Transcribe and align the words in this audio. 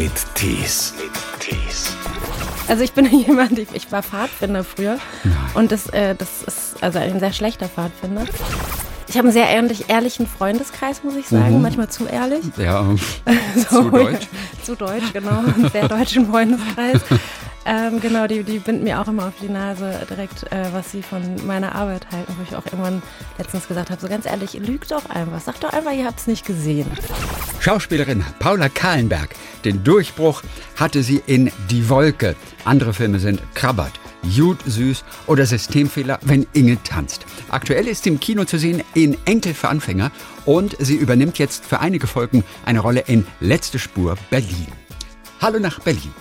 mit 0.00 0.12
Tees. 0.34 0.94
Tees. 1.40 1.94
Also 2.68 2.82
ich 2.82 2.92
bin 2.92 3.04
jemand, 3.26 3.58
ich, 3.58 3.68
ich 3.74 3.92
war 3.92 4.02
Pfadfinder 4.02 4.64
früher 4.64 4.98
und 5.52 5.72
das, 5.72 5.90
äh, 5.90 6.14
das 6.14 6.42
ist 6.42 6.82
also 6.82 6.98
ein 6.98 7.20
sehr 7.20 7.34
schlechter 7.34 7.68
Pfadfinder. 7.68 8.24
Ich 9.08 9.16
habe 9.18 9.26
einen 9.26 9.32
sehr 9.32 9.50
ehrlich, 9.50 9.90
ehrlichen 9.90 10.26
Freundeskreis, 10.26 11.04
muss 11.04 11.16
ich 11.16 11.26
sagen, 11.26 11.60
manchmal 11.60 11.88
zu 11.88 12.06
ehrlich. 12.06 12.44
Ja, 12.56 12.86
So, 13.68 13.82
zu 13.82 13.90
deutsch. 13.90 14.28
zu 14.62 14.74
deutsch, 14.74 15.12
genau. 15.12 15.40
Einen 15.40 15.68
sehr 15.70 15.86
deutschen 15.86 16.30
Freundeskreis. 16.30 17.00
Ähm, 17.70 18.00
genau, 18.00 18.26
die, 18.26 18.42
die 18.42 18.58
binden 18.58 18.82
mir 18.82 19.00
auch 19.00 19.06
immer 19.06 19.28
auf 19.28 19.34
die 19.40 19.48
Nase 19.48 20.04
direkt, 20.10 20.50
äh, 20.50 20.72
was 20.72 20.90
sie 20.90 21.04
von 21.04 21.22
meiner 21.46 21.72
Arbeit 21.76 22.10
halten, 22.10 22.34
wo 22.36 22.42
ich 22.42 22.56
auch 22.56 22.66
irgendwann 22.66 23.00
letztens 23.38 23.68
gesagt 23.68 23.90
habe, 23.90 24.00
so 24.00 24.08
ganz 24.08 24.26
ehrlich, 24.26 24.54
lügt 24.54 24.90
doch 24.90 25.08
einfach, 25.08 25.40
sagt 25.40 25.62
doch 25.62 25.72
einfach, 25.72 25.92
ihr 25.92 26.04
habt 26.04 26.18
es 26.18 26.26
nicht 26.26 26.44
gesehen. 26.44 26.86
Schauspielerin 27.60 28.24
Paula 28.40 28.68
Kahlenberg. 28.68 29.36
Den 29.64 29.84
Durchbruch 29.84 30.42
hatte 30.74 31.04
sie 31.04 31.22
in 31.28 31.52
Die 31.70 31.88
Wolke. 31.88 32.34
Andere 32.64 32.92
Filme 32.92 33.20
sind 33.20 33.40
Krabbert, 33.54 33.92
Jud 34.24 34.58
Süß 34.66 35.04
oder 35.28 35.46
Systemfehler, 35.46 36.18
wenn 36.22 36.48
Inge 36.52 36.82
tanzt. 36.82 37.24
Aktuell 37.50 37.86
ist 37.86 38.02
sie 38.02 38.10
im 38.10 38.18
Kino 38.18 38.44
zu 38.46 38.58
sehen 38.58 38.82
in 38.94 39.16
Enkel 39.26 39.54
für 39.54 39.68
Anfänger 39.68 40.10
und 40.44 40.76
sie 40.80 40.96
übernimmt 40.96 41.38
jetzt 41.38 41.64
für 41.64 41.78
einige 41.78 42.08
Folgen 42.08 42.42
eine 42.64 42.80
Rolle 42.80 43.04
in 43.06 43.28
Letzte 43.38 43.78
Spur 43.78 44.16
Berlin. 44.28 44.66
Hallo 45.40 45.60
nach 45.60 45.78
Berlin, 45.80 46.12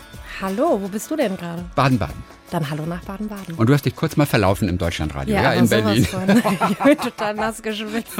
Hallo, 0.41 0.79
wo 0.81 0.87
bist 0.87 1.11
du 1.11 1.15
denn 1.17 1.35
gerade? 1.35 1.65
Baden-Baden. 1.75 2.23
Dann 2.49 2.67
hallo 2.69 2.85
nach 2.85 3.01
Baden-Baden. 3.03 3.55
Und 3.55 3.67
du 3.67 3.73
hast 3.73 3.85
dich 3.85 3.95
kurz 3.95 4.15
mal 4.15 4.25
verlaufen 4.25 4.69
im 4.69 4.77
Deutschlandradio, 4.77 5.35
ja, 5.35 5.53
in 5.53 5.59
aber 5.59 5.67
sowas 5.67 6.11
Berlin. 6.11 6.41
Ich 6.71 6.77
bin 6.79 6.97
total 6.97 7.33
nass 7.35 7.61
geschwitzt. 7.61 8.13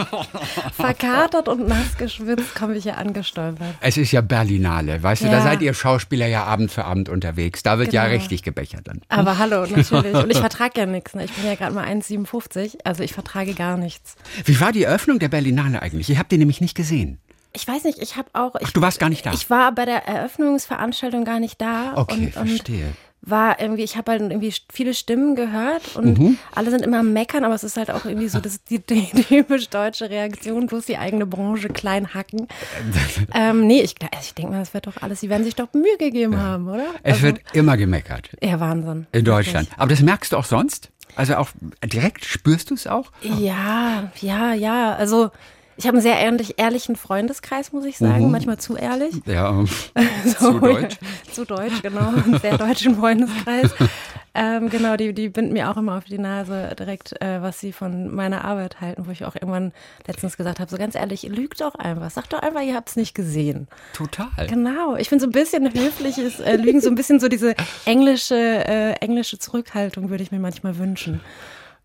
Verkatert 0.74 1.48
und 1.48 1.68
nass 1.68 1.98
geschwitzt 1.98 2.54
komme 2.56 2.76
ich 2.76 2.84
hier 2.84 2.98
angestolpert. 2.98 3.74
Es 3.80 3.98
ist 3.98 4.12
ja 4.12 4.22
Berlinale, 4.22 5.02
weißt 5.02 5.24
du, 5.24 5.26
da 5.28 5.38
Ja. 5.38 5.42
seid 5.44 5.62
ihr 5.62 5.74
Schauspieler 5.74 6.28
ja 6.28 6.44
Abend 6.44 6.72
für 6.72 6.84
Abend 6.86 7.10
unterwegs. 7.10 7.64
Da 7.64 7.80
wird 7.80 7.94
ja 7.94 8.04
Genau. 8.06 8.16
richtig 8.18 8.44
gebechert 8.44 8.88
dann. 8.88 9.02
Aber 9.08 9.38
hallo, 9.40 9.66
natürlich. 9.66 10.14
Und 10.14 10.30
ich 10.30 10.38
vertrage 10.40 10.80
ja 10.82 10.86
nichts. 10.86 11.16
Ne? 11.16 11.24
Ich 11.26 11.32
bin 11.32 11.46
ja 11.46 11.56
gerade 11.56 11.74
mal 11.74 11.86
1,57. 11.88 12.80
Also 12.84 13.02
ich 13.02 13.14
vertrage 13.14 13.54
gar 13.56 13.78
nichts. 13.78 14.16
Wie 14.46 14.60
war 14.60 14.72
die 14.74 14.84
Eröffnung 14.84 15.18
der 15.20 15.30
Berlinale 15.30 15.82
eigentlich? 15.82 16.10
Ich 16.10 16.18
habe 16.20 16.28
die 16.30 16.38
nämlich 16.38 16.60
nicht 16.62 16.76
gesehen. 16.76 17.20
Ich 17.54 17.68
weiß 17.68 17.84
nicht, 17.84 18.00
ich 18.00 18.16
habe 18.16 18.30
auch. 18.34 18.56
Ich, 18.60 18.68
Ach, 18.68 18.72
du 18.72 18.82
warst 18.82 19.00
gar 19.00 19.10
nicht 19.10 19.26
da. 19.26 19.34
Ich 19.34 19.50
war 19.50 19.72
bei 19.72 19.86
der 19.86 20.08
Eröffnungsveranstaltung 20.08 21.26
gar 21.26 21.40
nicht 21.40 21.60
da. 21.62 21.94
Okay, 21.96 22.14
und, 22.14 22.38
und 22.38 22.48
verstehe. 22.48 22.94
War 23.22 23.60
irgendwie, 23.60 23.84
ich 23.84 23.98
habe 23.98 24.12
halt 24.12 24.22
irgendwie 24.22 24.54
viele 24.72 24.94
Stimmen 24.94 25.36
gehört 25.36 25.96
und 25.96 26.18
Mhm. 26.18 26.38
alle 26.54 26.70
sind 26.72 26.84
immer 26.84 27.00
am 27.00 27.12
meckern, 27.12 27.44
aber 27.44 27.54
es 27.54 27.66
ist 27.66 27.76
halt 27.76 27.92
auch 27.92 28.06
irgendwie 28.06 28.30
so 28.30 28.40
das, 28.40 28.64
die, 28.64 28.80
die 28.80 29.08
typisch 29.28 29.70
deutsche 29.70 30.10
Reaktion, 30.10 30.68
bloß 30.68 30.86
die 30.86 30.98
eigene 30.98 31.26
Branche 31.26 31.68
klein 31.68 32.14
hacken. 32.14 32.48
ähm, 33.34 33.68
nee, 33.68 33.82
ich, 33.82 33.96
ich 34.22 34.34
denke 34.36 34.54
mal, 34.54 34.60
das 34.60 34.74
wird 34.74 34.88
doch 34.88 34.96
alles, 35.02 35.20
sie 35.20 35.30
werden 35.30 35.44
sich 35.44 35.56
doch 35.56 35.74
Mühe 35.74 35.98
gegeben 35.98 36.38
haben, 36.40 36.70
oder? 36.70 36.88
Es 37.04 37.16
also, 37.16 37.24
wird 37.24 37.42
immer 37.52 37.76
gemeckert 37.76 38.30
ja, 38.42 38.58
Wahnsinn. 38.62 39.06
in 39.12 39.26
Deutschland. 39.26 39.68
Aber 39.76 39.90
das 39.90 40.02
merkst 40.02 40.32
du 40.32 40.38
auch 40.38 40.46
sonst? 40.46 40.90
Also 41.16 41.36
auch 41.36 41.50
direkt 41.84 42.24
spürst 42.24 42.70
du 42.70 42.76
es 42.76 42.88
auch? 42.88 43.12
Ja, 43.22 44.10
ja, 44.22 44.54
ja. 44.54 44.94
Also 44.96 45.32
ich 45.80 45.88
habe 45.88 45.96
einen 45.96 46.02
sehr 46.02 46.20
ehrlich, 46.20 46.60
ehrlichen 46.60 46.98
Freundeskreis, 46.98 47.72
muss 47.72 47.86
ich 47.86 47.98
sagen. 47.98 48.26
Mhm. 48.26 48.32
Manchmal 48.32 48.58
zu 48.58 48.76
ehrlich. 48.76 49.16
Ja, 49.26 49.64
So, 50.26 50.52
zu 50.52 50.60
deutsch. 50.60 50.98
Zu 51.32 51.46
deutsch, 51.46 51.82
genau. 51.82 52.10
Einen 52.10 52.38
sehr 52.38 52.58
deutschen 52.58 52.98
Freundeskreis. 52.98 53.74
ähm, 54.36 54.70
genau, 54.70 54.98
die, 54.98 55.14
die 55.14 55.30
binden 55.30 55.54
mir 55.54 55.72
auch 55.72 55.78
immer 55.78 55.98
auf 55.98 56.04
die 56.04 56.18
Nase 56.18 56.76
direkt, 56.78 57.22
äh, 57.22 57.42
was 57.42 57.62
sie 57.62 57.72
von 57.72 58.14
meiner 58.14 58.44
Arbeit 58.44 58.82
halten, 58.82 59.08
wo 59.08 59.12
ich 59.12 59.24
auch 59.24 59.36
irgendwann 59.36 59.72
letztens 60.06 60.36
gesagt 60.36 60.60
habe, 60.60 60.70
so 60.70 60.76
ganz 60.76 60.96
ehrlich, 60.96 61.24
lügt 61.24 61.62
doch 61.62 61.76
einfach. 61.76 62.12
Sagt 62.12 62.34
doch 62.34 62.40
einfach, 62.40 62.62
ihr 62.62 62.76
habt 62.76 62.90
es 62.90 62.98
nicht 62.98 63.16
gesehen. 63.16 63.70
Total. 63.94 64.48
Genau. 64.48 64.98
Ich 64.98 65.08
finde 65.08 65.24
so 65.24 65.30
ein 65.30 65.32
bisschen 65.32 65.74
höfliches 65.74 66.42
äh, 66.42 66.58
Lügen, 66.58 66.82
so 66.82 66.90
ein 66.90 66.96
bisschen 66.96 67.22
so 67.22 67.30
diese 67.30 67.56
englische, 67.86 68.36
äh, 68.36 68.92
englische 68.96 69.40
Zurückhaltung 69.40 70.10
würde 70.10 70.24
ich 70.24 70.32
mir 70.32 70.40
manchmal 70.40 70.78
wünschen. 70.78 71.22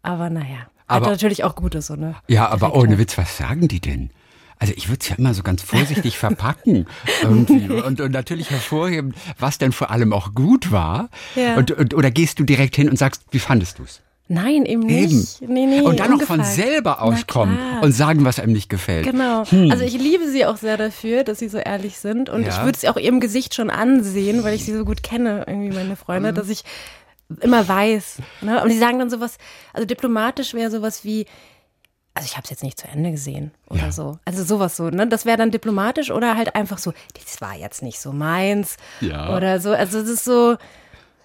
Aber 0.03 0.31
naja. 0.31 0.67
Hat 0.89 1.03
Aber- 1.03 1.11
natürlich 1.11 1.45
auch 1.45 1.55
Gutes, 1.56 1.87
so 1.89 1.97
ne? 1.97 2.15
Ja, 2.28 2.49
aber 2.49 2.75
ohne 2.77 2.99
Witz, 2.99 3.17
was 3.19 3.37
sagen 3.39 3.69
die 3.69 3.81
denn? 3.81 4.11
Also 4.59 4.72
ich 4.77 4.89
würde 4.89 5.00
es 5.00 5.09
ja 5.09 5.17
immer 5.17 5.34
so 5.34 5.43
ganz 5.43 5.62
vorsichtig 5.62 6.17
verpacken 6.19 6.87
und, 7.28 8.00
und 8.00 8.12
natürlich 8.12 8.50
hervorheben, 8.50 9.15
was 9.39 9.59
denn 9.59 9.73
vor 9.73 9.91
allem 9.91 10.12
auch 10.12 10.33
gut 10.34 10.71
war. 10.71 11.09
Ja. 11.34 11.56
Und, 11.56 11.71
und, 11.73 11.94
oder 11.94 12.11
gehst 12.11 12.39
du 12.39 12.44
direkt 12.44 12.77
hin 12.77 12.89
und 12.89 12.99
sagst, 12.99 13.23
wie 13.31 13.39
fandest 13.41 13.78
du 13.78 13.83
es? 13.84 14.00
Nein, 14.27 14.65
eben 14.65 14.89
Eben. 14.89 15.19
nicht. 15.19 15.43
Nee, 15.43 15.67
nee, 15.67 15.81
und 15.83 16.00
dann 16.00 16.12
noch 16.12 16.23
von 16.23 16.43
selber 16.44 17.03
auskommen 17.03 17.59
und 17.83 17.93
sagen, 17.93 18.25
was 18.25 18.39
einem 18.41 18.53
nicht 18.55 18.71
gefällt. 18.71 19.05
Genau. 19.05 19.44
Hm. 19.47 19.71
Also 19.71 19.84
ich 19.84 19.93
liebe 19.99 20.27
sie 20.31 20.47
auch 20.47 20.56
sehr 20.56 20.78
dafür, 20.78 21.25
dass 21.25 21.41
sie 21.41 21.49
so 21.49 21.59
ehrlich 21.59 21.99
sind. 21.99 22.31
Und 22.31 22.43
Ja. 22.47 22.49
ich 22.49 22.65
würde 22.65 22.78
es 22.81 22.84
auch 22.89 22.97
ihrem 22.97 23.21
Gesicht 23.21 23.55
schon 23.55 23.69
ansehen, 23.69 24.43
weil 24.44 24.55
ich 24.55 24.65
sie 24.65 24.73
so 24.73 24.87
gut 24.87 25.03
kenne, 25.03 25.44
irgendwie 25.47 25.75
meine 25.77 25.97
Freunde, 25.97 26.33
Mhm. 26.33 26.37
dass 26.37 26.49
ich 26.49 26.65
immer 27.41 27.67
weiß. 27.67 28.19
Ne? 28.43 28.62
Und 28.62 28.69
die 28.71 28.78
sagen 28.78 28.99
dann 28.99 29.11
sowas, 29.11 29.39
also 29.72 29.87
diplomatisch 29.87 30.55
wäre 30.55 30.71
sowas 30.71 31.05
wie, 31.05 31.27
also 32.15 32.27
ich 32.27 32.37
habe 32.37 32.45
es 32.45 32.50
jetzt 32.50 32.62
nicht 32.62 32.78
zu 32.78 32.87
Ende 32.89 33.11
gesehen 33.11 33.50
oder 33.69 33.81
Ja. 33.87 33.93
so. 33.93 34.19
Also 34.25 34.45
sowas 34.45 34.77
so, 34.77 34.89
ne? 34.91 35.06
Das 35.09 35.25
wäre 35.27 35.37
dann 35.37 35.50
diplomatisch 35.50 36.11
oder 36.11 36.37
halt 36.37 36.55
einfach 36.55 36.78
so, 36.78 36.93
das 37.15 37.41
war 37.41 37.55
jetzt 37.56 37.83
nicht 37.83 37.99
so 37.99 38.12
meins 38.12 38.77
Ja. 39.00 39.37
oder 39.37 39.59
so. 39.61 39.73
Also 39.73 39.99
es 39.99 40.09
ist 40.09 40.25
so, 40.25 40.56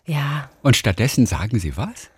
ja. 0.06 0.50
Und 0.64 0.76
stattdessen 0.76 1.26
sagen 1.26 1.60
sie 1.60 1.78
was? 1.78 2.10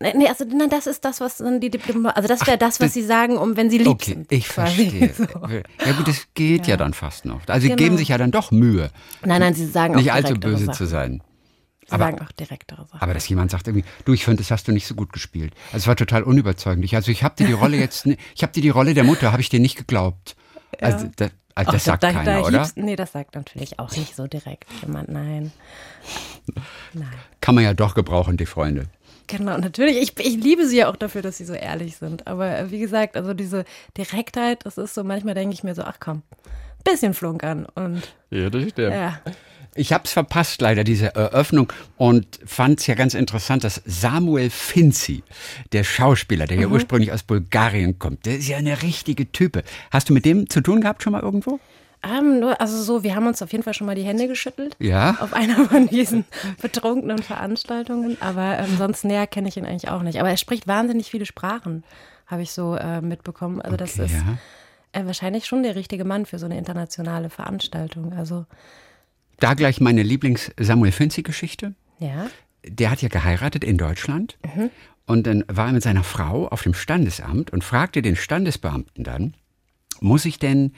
Nee, 0.00 0.14
Nee, 0.16 0.26
also 0.28 0.44
na, 0.52 0.66
das 0.66 0.88
ist 0.88 1.04
das, 1.04 1.20
was 1.20 1.36
dann 1.36 1.60
die 1.60 1.70
Diplomaten, 1.70 2.16
also 2.16 2.26
das 2.28 2.44
wäre 2.46 2.58
das, 2.58 2.80
was 2.80 2.86
das- 2.88 2.94
sie 2.94 3.04
sagen, 3.04 3.36
um 3.38 3.56
wenn 3.56 3.70
sie 3.70 3.78
lieb 3.78 3.86
Okay, 3.88 4.14
sind. 4.14 4.32
ich 4.32 4.48
verstehe. 4.48 5.12
So. 5.16 5.24
Ja 5.24 5.92
gut, 5.92 6.08
das 6.08 6.26
geht 6.34 6.66
ja. 6.66 6.76
dann 6.76 6.92
fast 6.94 7.24
noch. 7.24 7.40
Also 7.46 7.60
sie 7.62 7.68
Genau. 7.68 7.76
geben 7.76 7.96
sich 7.98 8.08
ja 8.08 8.18
dann 8.18 8.30
doch 8.32 8.50
Mühe, 8.50 8.90
Nein, 9.24 9.40
nein, 9.40 9.54
sie 9.54 9.66
sagen 9.66 9.94
nicht 9.94 10.10
auch 10.10 10.14
allzu 10.16 10.34
böse 10.34 10.70
zu 10.72 10.86
sein. 10.86 11.22
Sie 11.92 11.96
Aber- 11.96 12.04
sagen 12.06 12.20
auch 12.26 12.32
direktere 12.32 12.86
Sachen. 12.86 13.00
Aber 13.00 13.12
dass 13.14 13.28
jemand 13.28 13.50
sagt 13.50 13.66
irgendwie, 13.68 13.84
du, 14.04 14.12
ich 14.14 14.24
finde, 14.24 14.38
das 14.42 14.50
hast 14.50 14.66
du 14.66 14.72
nicht 14.72 14.86
so 14.86 14.94
gut 14.94 15.12
gespielt. 15.12 15.52
Also 15.72 15.84
es 15.84 15.86
war 15.86 15.96
total 15.96 16.22
unüberzeugend. 16.22 16.84
Ich- 16.84 16.94
Also 16.96 17.10
ich 17.12 17.22
habe 17.22 17.34
dir 17.36 17.46
die 17.46 17.52
Rolle 17.52 17.76
jetzt, 17.76 18.06
ich 18.06 18.42
habe 18.42 18.52
dir 18.52 18.62
die 18.62 18.70
Rolle 18.70 18.94
der 18.94 19.04
Mutter, 19.04 19.30
habe 19.32 19.42
ich 19.42 19.48
dir 19.48 19.60
nicht 19.60 19.76
geglaubt. 19.76 20.34
Also, 20.80 21.10
da, 21.16 21.26
also 21.54 21.68
Ach, 21.68 21.72
das 21.74 21.84
sagt 21.84 22.02
da, 22.02 22.12
keiner, 22.12 22.40
da 22.40 22.46
oder? 22.46 22.70
Nee, 22.76 22.96
das 22.96 23.12
sagt 23.12 23.34
natürlich 23.34 23.78
auch 23.78 23.94
nicht 23.94 24.16
so 24.16 24.26
direkt 24.26 24.64
jemand. 24.80 25.10
Nein. 25.10 25.52
Nein. 26.94 27.08
Kann 27.40 27.54
man 27.54 27.64
ja 27.64 27.74
doch 27.74 27.94
gebrauchen, 27.94 28.36
die 28.36 28.46
Freunde. 28.46 28.86
Genau, 29.26 29.56
natürlich. 29.58 29.96
Ich, 29.98 30.18
ich 30.18 30.42
liebe 30.42 30.66
sie 30.66 30.78
ja 30.78 30.88
auch 30.90 30.96
dafür, 30.96 31.22
dass 31.22 31.36
sie 31.38 31.44
so 31.44 31.52
ehrlich 31.54 31.96
sind. 31.96 32.26
Aber 32.26 32.58
äh, 32.58 32.70
wie 32.70 32.80
gesagt, 32.80 33.16
also 33.16 33.34
diese 33.34 33.64
Direktheit, 33.96 34.66
das 34.66 34.78
ist 34.78 34.94
so, 34.94 35.04
manchmal 35.04 35.34
denke 35.34 35.54
ich 35.54 35.62
mir 35.62 35.74
so, 35.74 35.82
ach 35.82 35.98
komm, 36.00 36.22
bisschen 36.84 37.14
flunkern. 37.14 37.66
Und 37.74 38.02
Ja, 38.30 38.50
das 38.50 38.62
stimmt. 38.70 38.94
ja, 38.94 39.20
Ich 39.74 39.92
habe 39.92 40.04
es 40.04 40.12
verpasst, 40.12 40.60
leider, 40.60 40.84
diese 40.84 41.14
Eröffnung 41.14 41.72
und 41.96 42.26
fand 42.44 42.80
es 42.80 42.86
ja 42.86 42.94
ganz 42.94 43.14
interessant, 43.14 43.64
dass 43.64 43.80
Samuel 43.86 44.50
Finzi, 44.50 45.22
der 45.72 45.82
Schauspieler, 45.84 46.46
der 46.46 46.58
ja 46.58 46.66
Mhm. 46.66 46.74
ursprünglich 46.74 47.10
aus 47.12 47.22
Bulgarien 47.22 47.98
kommt, 47.98 48.26
der 48.26 48.36
ist 48.36 48.48
ja 48.48 48.58
eine 48.58 48.82
richtige 48.82 49.32
Type. 49.32 49.62
Hast 49.90 50.10
du 50.10 50.12
mit 50.12 50.24
dem 50.26 50.50
zu 50.50 50.60
tun 50.60 50.80
gehabt 50.82 51.02
schon 51.02 51.12
mal 51.12 51.22
irgendwo? 51.22 51.58
ähm, 52.04 52.40
nur, 52.40 52.60
also 52.60 52.82
so, 52.82 53.04
wir 53.04 53.14
haben 53.14 53.28
uns 53.28 53.40
auf 53.42 53.52
jeden 53.52 53.62
Fall 53.62 53.74
schon 53.74 53.86
mal 53.86 53.94
die 53.94 54.02
Hände 54.02 54.26
geschüttelt. 54.26 54.74
Ja. 54.80 55.16
Auf 55.20 55.32
einer 55.32 55.54
von 55.68 55.86
diesen 55.86 56.24
betrunkenen 56.60 57.18
Veranstaltungen. 57.22 58.16
Aber 58.20 58.58
ähm, 58.58 58.76
sonst 58.76 59.04
näher 59.04 59.26
kenne 59.28 59.48
ich 59.48 59.56
ihn 59.56 59.64
eigentlich 59.64 59.88
auch 59.88 60.02
nicht. 60.02 60.18
Aber 60.18 60.28
er 60.28 60.36
spricht 60.36 60.66
wahnsinnig 60.66 61.10
viele 61.12 61.26
Sprachen, 61.26 61.84
habe 62.26 62.42
ich 62.42 62.50
so 62.52 62.74
äh, 62.74 63.00
mitbekommen. 63.00 63.62
Also 63.62 63.76
das 63.76 63.94
Okay, 63.94 64.06
ist 64.06 64.14
ja. 64.14 65.00
äh, 65.00 65.06
wahrscheinlich 65.06 65.46
schon 65.46 65.62
der 65.62 65.76
richtige 65.76 66.04
Mann 66.04 66.26
für 66.26 66.38
so 66.40 66.46
eine 66.46 66.58
internationale 66.58 67.30
Veranstaltung. 67.30 68.12
Also 68.14 68.46
Da 69.42 69.54
gleich 69.54 69.80
meine 69.80 70.02
Lieblings-Samuel 70.04 70.92
Finzi-Geschichte. 70.92 71.74
ja. 71.98 72.28
der 72.64 72.90
hat 72.92 73.02
ja 73.02 73.08
geheiratet 73.08 73.64
in 73.64 73.76
Deutschland 73.76 74.38
und 75.06 75.26
dann 75.26 75.42
war 75.48 75.66
er 75.66 75.72
mit 75.72 75.82
seiner 75.82 76.04
Frau 76.04 76.46
auf 76.46 76.62
dem 76.62 76.74
Standesamt 76.74 77.50
und 77.50 77.64
fragte 77.64 78.02
den 78.02 78.14
Standesbeamten 78.14 79.02
dann, 79.02 79.34
muss 80.00 80.24
ich 80.26 80.38
denn 80.38 80.72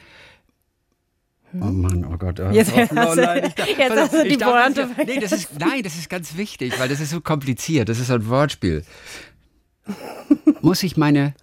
Oh 1.60 1.66
Mann, 1.66 2.04
oh 2.06 2.16
Gott. 2.16 2.40
oh, 2.40 2.50
Jetzt 2.50 2.72
oh, 2.74 2.86
du- 2.86 2.94
nein, 2.94 3.52
ich 3.68 3.76
jetzt 3.78 3.96
hast 3.96 4.14
du 4.14 4.24
die 4.28 4.38
Pointe 4.38 4.88
nee, 5.06 5.20
das 5.20 5.32
ist, 5.32 5.50
Nein, 5.60 5.82
das 5.82 5.94
ist 5.96 6.08
ganz 6.08 6.36
wichtig, 6.36 6.78
weil 6.80 6.88
das 6.88 7.00
ist 7.00 7.10
so 7.10 7.20
kompliziert. 7.20 7.88
Das 7.90 8.00
ist 8.00 8.10
ein 8.10 8.26
Wortspiel. 8.28 8.82
Muss 10.62 10.82
ich 10.82 10.96
meine, 10.96 11.34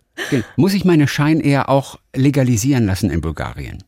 muss 0.58 0.74
ich 0.74 0.84
meine 0.86 1.08
Scheinehe 1.08 1.70
auch 1.70 2.00
legalisieren 2.16 2.86
lassen 2.88 3.10
in 3.12 3.22
Bulgarien? 3.22 3.84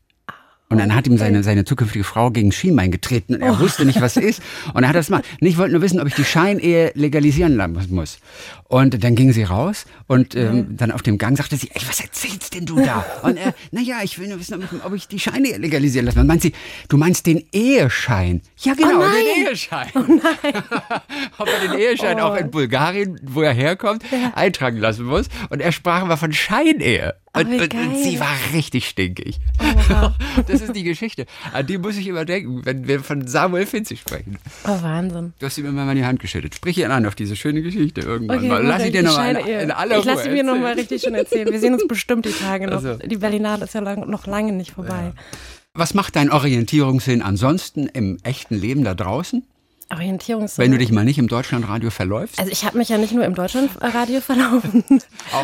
Und 0.74 0.80
dann 0.80 0.92
hat 0.92 1.06
ihm 1.06 1.16
seine, 1.18 1.44
seine 1.44 1.64
zukünftige 1.64 2.02
Frau 2.02 2.32
gegen 2.32 2.50
Schienbein 2.50 2.90
getreten 2.90 3.36
und 3.36 3.42
er 3.42 3.60
wusste 3.60 3.84
nicht, 3.84 4.00
was 4.00 4.16
ist. 4.16 4.42
Und 4.72 4.82
er 4.82 4.88
hat 4.88 4.96
das 4.96 5.08
mal. 5.08 5.22
Und 5.40 5.46
ich 5.46 5.56
wollte 5.56 5.70
nur 5.70 5.82
wissen, 5.82 6.00
ob 6.00 6.08
ich 6.08 6.14
die 6.14 6.24
Scheinehe 6.24 6.90
legalisieren 6.96 7.54
lassen 7.54 7.94
muss. 7.94 8.18
Und 8.64 9.04
dann 9.04 9.14
ging 9.14 9.32
sie 9.32 9.44
raus 9.44 9.86
und 10.08 10.34
ähm, 10.34 10.76
dann 10.76 10.90
auf 10.90 11.02
dem 11.02 11.16
Gang 11.16 11.36
sagte 11.36 11.56
sie, 11.56 11.70
ey, 11.72 11.80
was 11.86 12.00
erzählst 12.00 12.54
denn 12.54 12.66
du 12.66 12.80
da? 12.80 13.06
Und 13.22 13.36
er, 13.36 13.54
naja, 13.70 13.98
ich 14.02 14.18
will 14.18 14.26
nur 14.26 14.40
wissen, 14.40 14.54
ob 14.54 14.64
ich, 14.64 14.84
ob 14.84 14.94
ich 14.94 15.06
die 15.06 15.20
Scheine 15.20 15.58
legalisieren 15.58 16.06
lasse. 16.06 16.18
Und 16.18 16.26
meint 16.26 16.42
sie, 16.42 16.52
du 16.88 16.96
meinst 16.96 17.24
den 17.26 17.44
Eheschein? 17.52 18.40
Ja, 18.58 18.74
genau, 18.74 19.00
den 19.00 19.46
Eheschein. 19.46 19.90
ob 21.38 21.48
er 21.48 21.68
den 21.68 21.78
Eheschein 21.78 22.18
auch 22.18 22.34
in 22.34 22.50
Bulgarien, 22.50 23.20
wo 23.22 23.42
er 23.42 23.52
herkommt, 23.52 24.02
eintragen 24.34 24.78
lassen 24.78 25.04
muss. 25.04 25.28
Und 25.50 25.60
er 25.60 25.70
sprach 25.70 26.02
aber 26.02 26.16
von 26.16 26.32
Scheinehe. 26.32 27.14
Und, 27.36 27.46
und, 27.52 27.74
und 27.74 27.96
sie 27.96 28.20
war 28.20 28.32
richtig 28.52 28.88
stinkig. 28.88 29.40
wow. 29.88 30.12
Das 30.46 30.60
ist 30.60 30.74
die 30.74 30.84
Geschichte. 30.84 31.26
An 31.52 31.66
die 31.66 31.78
muss 31.78 31.96
ich 31.96 32.06
immer 32.06 32.24
denken, 32.24 32.64
wenn 32.64 32.86
wir 32.86 33.00
von 33.00 33.26
Samuel 33.26 33.66
Finzi 33.66 33.96
sprechen. 33.96 34.38
Oh, 34.64 34.82
Wahnsinn. 34.82 35.32
Du 35.40 35.46
hast 35.46 35.58
ihm 35.58 35.66
immer 35.66 35.84
mal 35.84 35.92
in 35.92 35.98
die 35.98 36.04
Hand 36.04 36.20
geschüttet. 36.20 36.54
Sprich 36.54 36.78
ihn 36.78 36.90
an 36.92 37.06
auf 37.06 37.16
diese 37.16 37.34
schöne 37.34 37.62
Geschichte 37.62 38.02
irgendwann 38.02 38.46
mal. 38.46 38.60
gut, 38.60 38.68
Lass 38.68 38.84
ich 38.84 38.92
dir 38.92 39.02
noch 39.02 39.16
mal 39.16 39.34
in, 39.36 39.46
in 39.46 39.70
aller 39.72 39.98
Ich 39.98 40.04
lasse 40.04 40.28
mir 40.30 40.44
noch 40.44 40.52
erzählen. 40.52 40.62
mal 40.62 40.72
richtig 40.74 41.02
schön 41.02 41.14
erzählen. 41.14 41.50
Wir 41.50 41.58
sehen 41.60 41.74
uns 41.74 41.86
bestimmt 41.88 42.24
die 42.24 42.30
Tage 42.32 42.66
noch. 42.66 42.74
Also. 42.84 42.94
Die 42.98 43.16
Berlinale 43.16 43.64
ist 43.64 43.74
ja 43.74 43.80
lang, 43.80 44.08
noch 44.08 44.26
lange 44.26 44.52
nicht 44.52 44.70
vorbei. 44.72 45.12
Was 45.74 45.92
macht 45.94 46.14
dein 46.14 46.30
Orientierungssinn 46.30 47.20
ansonsten 47.20 47.86
im 47.88 48.18
echten 48.22 48.54
Leben 48.54 48.84
da 48.84 48.94
draußen? 48.94 49.44
Orientierungssinn. 49.90 50.64
Wenn 50.64 50.72
du 50.72 50.78
dich 50.78 50.92
mal 50.92 51.04
nicht 51.04 51.18
im 51.18 51.28
Deutschlandradio 51.28 51.90
verläufst? 51.90 52.38
Also 52.38 52.50
ich 52.50 52.64
habe 52.64 52.78
mich 52.78 52.88
ja 52.88 52.98
nicht 52.98 53.12
nur 53.12 53.24
im 53.24 53.34
Deutschlandradio 53.34 54.20
verlaufen. 54.22 54.84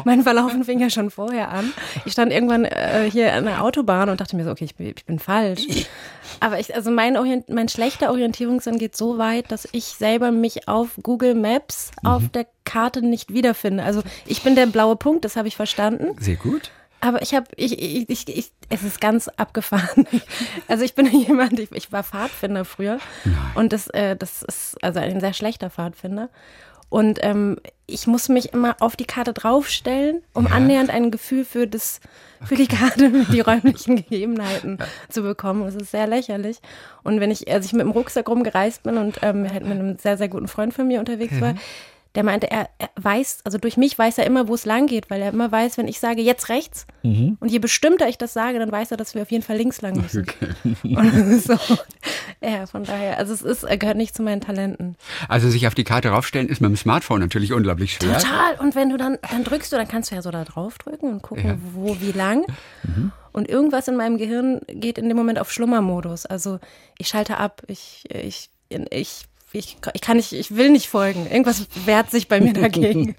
mein 0.04 0.22
Verlaufen 0.22 0.64
fing 0.64 0.80
ja 0.80 0.90
schon 0.90 1.10
vorher 1.10 1.50
an. 1.50 1.72
Ich 2.04 2.12
stand 2.12 2.32
irgendwann 2.32 2.64
äh, 2.64 3.08
hier 3.10 3.32
an 3.32 3.44
der 3.44 3.62
Autobahn 3.62 4.08
und 4.08 4.20
dachte 4.20 4.36
mir 4.36 4.44
so, 4.44 4.50
okay, 4.50 4.64
ich 4.64 4.74
bin, 4.74 4.88
ich 4.96 5.04
bin 5.04 5.18
falsch. 5.18 5.62
Aber 6.40 6.58
ich, 6.58 6.74
also 6.74 6.90
mein, 6.90 7.16
Orient, 7.16 7.48
mein 7.48 7.68
schlechter 7.68 8.10
Orientierungssinn 8.10 8.78
geht 8.78 8.96
so 8.96 9.18
weit, 9.18 9.50
dass 9.50 9.68
ich 9.72 9.84
selber 9.84 10.30
mich 10.30 10.68
auf 10.68 10.90
Google 11.02 11.34
Maps 11.34 11.90
auf 12.04 12.28
der 12.28 12.46
Karte 12.64 13.02
nicht 13.02 13.32
wiederfinde. 13.32 13.82
Also 13.82 14.02
ich 14.26 14.42
bin 14.42 14.54
der 14.54 14.66
blaue 14.66 14.96
Punkt, 14.96 15.24
das 15.24 15.36
habe 15.36 15.48
ich 15.48 15.56
verstanden. 15.56 16.16
Sehr 16.20 16.36
gut. 16.36 16.70
Aber 17.00 17.22
ich 17.22 17.34
habe, 17.34 17.46
ich, 17.56 17.78
ich, 17.80 18.08
ich, 18.08 18.28
ich, 18.28 18.52
es 18.68 18.82
ist 18.82 19.00
ganz 19.00 19.28
abgefahren. 19.28 20.06
Also 20.68 20.84
ich 20.84 20.94
bin 20.94 21.06
jemand, 21.26 21.58
ich, 21.58 21.72
ich 21.72 21.90
war 21.92 22.04
Pfadfinder 22.04 22.64
früher 22.64 22.98
und 23.54 23.72
das, 23.72 23.88
äh, 23.88 24.16
das 24.16 24.42
ist 24.42 24.76
also 24.84 25.00
ein 25.00 25.20
sehr 25.20 25.32
schlechter 25.32 25.70
Pfadfinder. 25.70 26.28
Und 26.88 27.20
ähm, 27.22 27.56
ich 27.86 28.08
muss 28.08 28.28
mich 28.28 28.52
immer 28.52 28.74
auf 28.80 28.96
die 28.96 29.04
Karte 29.04 29.32
draufstellen, 29.32 30.22
um 30.34 30.46
Ja. 30.46 30.54
annähernd 30.54 30.90
ein 30.90 31.12
Gefühl 31.12 31.44
für 31.44 31.68
das, 31.68 32.00
für 32.44 32.56
die 32.56 32.66
Karte, 32.66 33.10
die 33.32 33.40
räumlichen 33.40 33.94
Gegebenheiten 33.96 34.78
zu 35.08 35.22
bekommen. 35.22 35.64
Das 35.64 35.76
ist 35.76 35.92
sehr 35.92 36.08
lächerlich. 36.08 36.58
Und 37.04 37.20
wenn 37.20 37.30
ich, 37.30 37.48
als 37.50 37.66
ich 37.66 37.72
mit 37.72 37.82
dem 37.82 37.92
Rucksack 37.92 38.28
rumgereist 38.28 38.82
bin 38.82 38.96
und 38.98 39.18
ähm, 39.22 39.48
halt 39.48 39.62
mit 39.62 39.78
einem 39.78 39.98
sehr, 39.98 40.18
sehr 40.18 40.28
guten 40.28 40.48
Freund 40.48 40.74
von 40.74 40.88
mir 40.88 40.98
unterwegs 40.98 41.40
war, 41.40 41.54
der 42.16 42.24
meinte, 42.24 42.50
er, 42.50 42.68
er 42.78 42.90
weiß, 42.96 43.42
also 43.44 43.56
durch 43.58 43.76
mich 43.76 43.96
weiß 43.96 44.18
er 44.18 44.26
immer, 44.26 44.48
wo 44.48 44.54
es 44.54 44.64
lang 44.64 44.86
geht, 44.88 45.10
weil 45.10 45.22
er 45.22 45.30
immer 45.32 45.52
weiß, 45.52 45.78
wenn 45.78 45.86
ich 45.86 46.00
sage, 46.00 46.22
jetzt 46.22 46.48
rechts, 46.48 46.86
und 47.02 47.38
je 47.46 47.58
bestimmter 47.60 48.08
ich 48.08 48.18
das 48.18 48.32
sage, 48.32 48.58
dann 48.58 48.70
weiß 48.72 48.90
er, 48.90 48.96
dass 48.96 49.14
wir 49.14 49.22
auf 49.22 49.30
jeden 49.30 49.44
Fall 49.44 49.56
links 49.56 49.80
lang 49.80 49.96
müssen. 50.00 50.26
Und 50.82 51.40
so, 51.42 51.54
ja, 52.42 52.66
von 52.66 52.84
daher, 52.84 53.16
also 53.18 53.32
es 53.32 53.42
ist, 53.42 53.62
er 53.62 53.78
gehört 53.78 53.96
nicht 53.96 54.14
zu 54.14 54.22
meinen 54.22 54.40
Talenten. 54.40 54.96
Also 55.28 55.48
sich 55.48 55.66
auf 55.66 55.74
die 55.74 55.84
Karte 55.84 56.08
raufstellen 56.10 56.48
ist 56.48 56.60
mit 56.60 56.68
dem 56.68 56.76
Smartphone 56.76 57.20
natürlich 57.20 57.52
unglaublich 57.52 57.94
schwer. 57.94 58.18
Total. 58.18 58.56
Und 58.58 58.74
wenn 58.74 58.90
du 58.90 58.96
dann, 58.96 59.16
dann 59.30 59.44
drückst 59.44 59.72
du, 59.72 59.76
dann 59.76 59.88
kannst 59.88 60.10
du 60.10 60.14
ja 60.16 60.22
so 60.22 60.30
da 60.30 60.44
drauf 60.44 60.76
drücken 60.78 61.10
und 61.10 61.22
gucken, 61.22 61.46
Ja. 61.46 61.56
wo, 61.72 61.96
wie 62.00 62.12
lang. 62.12 62.44
Und 63.32 63.48
irgendwas 63.48 63.86
in 63.88 63.96
meinem 63.96 64.18
Gehirn 64.18 64.60
geht 64.66 64.98
in 64.98 65.08
dem 65.08 65.16
Moment 65.16 65.38
auf 65.38 65.50
Schlummermodus. 65.52 66.26
Also 66.26 66.58
ich 66.98 67.08
schalte 67.08 67.38
ab, 67.38 67.62
ich, 67.68 68.04
ich, 68.10 68.50
ich, 68.90 69.26
ich, 69.52 69.78
ich 69.94 70.00
kann 70.00 70.16
nicht, 70.16 70.32
ich 70.32 70.54
will 70.54 70.70
nicht 70.70 70.88
folgen. 70.88 71.26
Irgendwas 71.26 71.66
wehrt 71.84 72.10
sich 72.10 72.28
bei 72.28 72.40
mir 72.40 72.52
dagegen. 72.54 73.16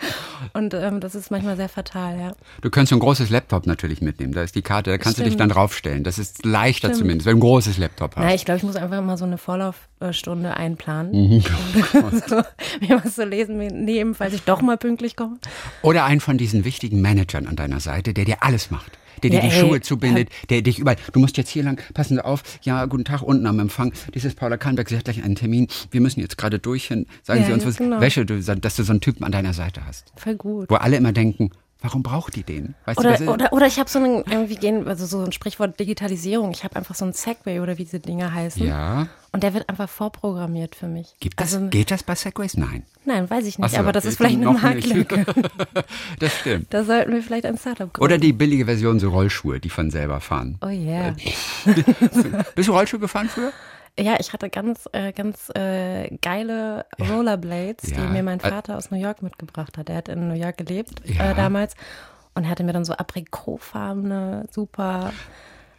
Und 0.54 0.74
ähm, 0.74 1.00
das 1.00 1.14
ist 1.14 1.30
manchmal 1.30 1.58
sehr 1.58 1.68
fatal, 1.68 2.18
ja. 2.18 2.32
Du 2.62 2.70
könntest 2.70 2.92
so 2.92 2.96
ein 2.96 3.00
großes 3.00 3.30
Laptop 3.30 3.66
natürlich 3.66 4.02
mitnehmen. 4.02 4.34
Da 4.34 4.42
ist 4.42 4.56
die 4.56 4.62
Karte, 4.62 4.92
da 4.92 4.98
kannst 4.98 5.20
du 5.20 5.24
dich 5.24 5.34
Stimmt. 5.34 5.42
dann 5.42 5.50
draufstellen. 5.50 6.04
Das 6.04 6.18
ist 6.18 6.46
leichter 6.46 6.88
Stimmt. 6.90 7.00
zumindest, 7.00 7.26
wenn 7.26 7.34
du 7.34 7.40
ein 7.40 7.48
großes 7.48 7.78
Laptop 7.78 8.16
hast. 8.16 8.24
Na, 8.24 8.34
ich 8.34 8.46
glaube, 8.46 8.58
ich 8.60 8.64
muss 8.64 8.76
einfach 8.78 9.02
mal 9.02 9.18
so 9.18 9.26
eine 9.26 9.38
Vorlaufstunde 9.38 10.56
einplanen. 10.56 11.12
Mhm. 11.12 11.44
Und 11.94 12.24
so, 12.30 12.42
mir 12.80 13.02
was 13.04 13.16
zu 13.16 13.26
lesen 13.26 13.58
nehmen, 13.58 14.16
falls 14.16 14.34
ich 14.34 14.44
doch 14.44 14.62
mal 14.62 14.78
pünktlich 14.78 15.16
komme. 15.16 15.38
Oder 15.82 16.06
einen 16.06 16.22
von 16.22 16.38
diesen 16.38 16.64
wichtigen 16.64 17.02
Managern 17.02 17.48
an 17.48 17.56
deiner 17.56 17.80
Seite, 17.80 18.14
der 18.14 18.26
dir 18.26 18.38
alles 18.42 18.72
macht. 18.72 18.98
Der 19.24 19.30
dir 19.30 19.38
Ja, 19.38 19.42
die 19.42 19.56
ey, 19.56 19.60
Schuhe 19.60 19.82
zubindet, 19.82 20.30
der 20.50 20.62
dich 20.62 20.80
überall. 20.80 20.98
Du 21.14 21.20
musst 21.20 21.38
jetzt 21.38 21.50
hier 21.50 21.64
lang, 21.64 21.82
passen 21.94 22.16
Sie 22.16 22.26
auf, 22.26 22.44
ja, 22.64 22.86
guten 22.86 23.06
Tag, 23.06 23.22
unten 23.22 23.46
am 23.46 23.60
Empfang. 23.60 23.94
Dies 24.14 24.26
ist 24.26 24.38
Paula 24.38 24.58
Kahnberg, 24.58 24.90
sie 24.90 24.98
hat 24.98 25.06
gleich 25.06 25.24
einen 25.24 25.36
Termin. 25.36 25.68
Wir 25.92 26.02
müssen 26.02 26.20
jetzt 26.20 26.38
gerade 26.38 26.60
durch 26.60 26.88
hin. 26.88 27.06
Sagen 27.24 27.42
Ja, 27.42 27.48
Sie 27.48 27.54
uns, 27.54 27.64
ja, 27.64 27.70
was 27.70 27.78
genau. 27.78 28.02
Wäsche, 28.02 28.26
du, 28.26 28.42
dass 28.42 28.76
du 28.76 28.84
so 28.84 28.92
einen 28.92 29.02
Typen 29.02 29.24
an 29.24 29.32
deiner 29.32 29.54
Seite 29.54 29.86
hast. 29.86 30.12
Voll 30.16 30.36
gut. 30.36 30.70
Wo 30.70 30.76
alle 30.76 30.98
immer 30.98 31.12
denken, 31.12 31.52
warum 31.82 32.04
braucht 32.04 32.36
die 32.36 32.44
den? 32.44 32.76
Weißt 32.86 33.00
du, 33.00 33.02
Oder, 33.02 33.14
ist? 33.16 33.28
oder, 33.28 33.54
oder 33.54 33.68
ich 33.68 33.80
habe 33.80 33.90
so 33.90 34.00
einen, 34.00 34.24
irgendwie 34.30 34.56
gehen, 34.56 34.88
also 34.88 35.06
so 35.06 35.20
ein 35.24 35.32
Sprichwort 35.32 35.80
Digitalisierung. 35.80 36.52
Ich 36.52 36.64
habe 36.64 36.76
einfach 36.76 36.96
so 36.96 37.06
einen 37.06 37.14
Segway 37.14 37.60
oder 37.60 37.78
wie 37.78 37.84
diese 37.84 38.00
Dinger 38.00 38.34
heißen. 38.34 38.66
Ja. 38.66 39.08
Und 39.34 39.44
der 39.44 39.54
wird 39.54 39.68
einfach 39.70 39.90
vorprogrammiert 39.90 40.76
für 40.76 40.88
mich. 40.88 41.16
Gibt 41.20 41.40
das, 41.40 41.56
also, 41.56 41.68
geht 41.70 41.90
das 41.90 42.04
bei 42.04 42.16
Segways? 42.16 42.56
Nein. 42.58 42.84
nein, 43.06 43.30
weiß 43.30 43.46
ich 43.46 43.58
nicht, 43.58 43.72
so, 43.72 43.78
aber 43.78 43.92
das 43.92 44.06
ist 44.06 44.18
vielleicht 44.18 44.36
eine. 44.36 44.52
Marktlücke. 44.52 45.26
Das 46.20 46.38
stimmt. 46.40 46.74
da 46.74 46.84
sollten 46.84 47.14
wir 47.14 47.24
vielleicht 47.24 47.46
ein 47.46 47.58
Startup 47.58 47.92
gründen. 47.92 48.04
Oder 48.04 48.18
die 48.18 48.34
billige 48.34 48.66
Version, 48.66 49.00
so 49.00 49.10
Rollschuhe, 49.10 49.60
die 49.60 49.70
von 49.70 49.90
selber 49.90 50.20
fahren. 50.20 50.58
Oh 50.62 50.68
yeah. 50.68 51.16
Bist 52.56 52.68
du 52.70 52.74
Rollschuh 52.74 53.00
gefahren 53.00 53.30
früher? 53.30 53.52
Ja, 54.00 54.16
ich 54.20 54.32
hatte 54.34 54.50
ganz, 54.50 54.88
äh, 54.94 55.12
ganz 55.12 55.50
äh, 55.54 56.10
geile 56.22 56.86
Rollerblades, 57.00 57.90
Ja. 57.92 57.98
die 57.98 58.08
mir 58.14 58.24
mein 58.24 58.40
Ä- 58.40 58.50
Vater 58.50 58.78
aus 58.78 58.90
New 58.90 58.98
York 58.98 59.22
mitgebracht 59.22 59.78
hat. 59.78 59.90
Er 59.90 59.98
hat 59.98 60.08
in 60.10 60.28
New 60.30 60.34
York 60.36 60.58
gelebt 60.58 61.02
Ja. 61.06 61.32
äh, 61.32 61.36
damals 61.36 61.76
und 62.34 62.48
hatte 62.50 62.64
mir 62.64 62.74
dann 62.74 62.86
so 62.86 62.94
aprikotfarbene, 62.94 64.46
super 64.52 65.12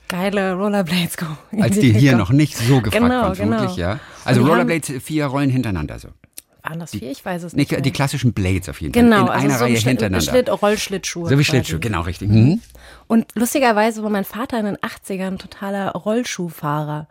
geile 0.08 0.54
Rollerblades 0.54 1.16
geholt. 1.16 1.38
Als 1.58 1.78
die 1.78 1.92
hier 1.98 2.16
noch 2.16 2.30
nicht 2.30 2.56
so 2.56 2.80
gefragt 2.82 3.02
Genau, 3.02 3.22
waren, 3.22 3.34
vermutlich, 3.34 3.76
genau. 3.76 3.88
ja. 3.94 4.00
Also 4.24 4.44
Rollerblades, 4.44 4.92
vier 5.02 5.26
Rollen 5.26 5.48
hintereinander 5.50 5.98
so. 5.98 6.08
Waren 6.64 6.78
das 6.78 6.92
vier? 6.92 7.10
Ich 7.10 7.24
weiß 7.24 7.42
es 7.42 7.54
Nee, 7.54 7.66
nicht. 7.68 7.84
die 7.84 7.90
klassischen 7.90 8.32
Blades 8.32 8.68
auf 8.68 8.80
jeden 8.80 8.94
Fall. 8.94 9.02
Genau, 9.02 9.22
In 9.24 9.28
also 9.30 9.44
einer 9.46 9.58
so 9.58 9.64
Reihe 9.64 9.74
ein 9.76 9.80
hintereinander. 9.82 10.30
Schlitt, 10.30 10.48
Rollschlittschuhe. 10.62 11.24
so 11.24 11.30
wie 11.30 11.34
quasi. 11.36 11.44
Schlittschuh, 11.44 11.80
genau 11.80 12.02
richtig. 12.02 12.28
Mhm. 12.28 12.60
Und 13.08 13.26
lustigerweise 13.34 14.02
war 14.02 14.10
mein 14.10 14.24
Vater 14.24 14.58
in 14.60 14.66
den 14.66 14.76
80ern 14.76 15.26
ein 15.26 15.38
totaler 15.38 15.90
Rollschuhfahrer. 15.92 17.08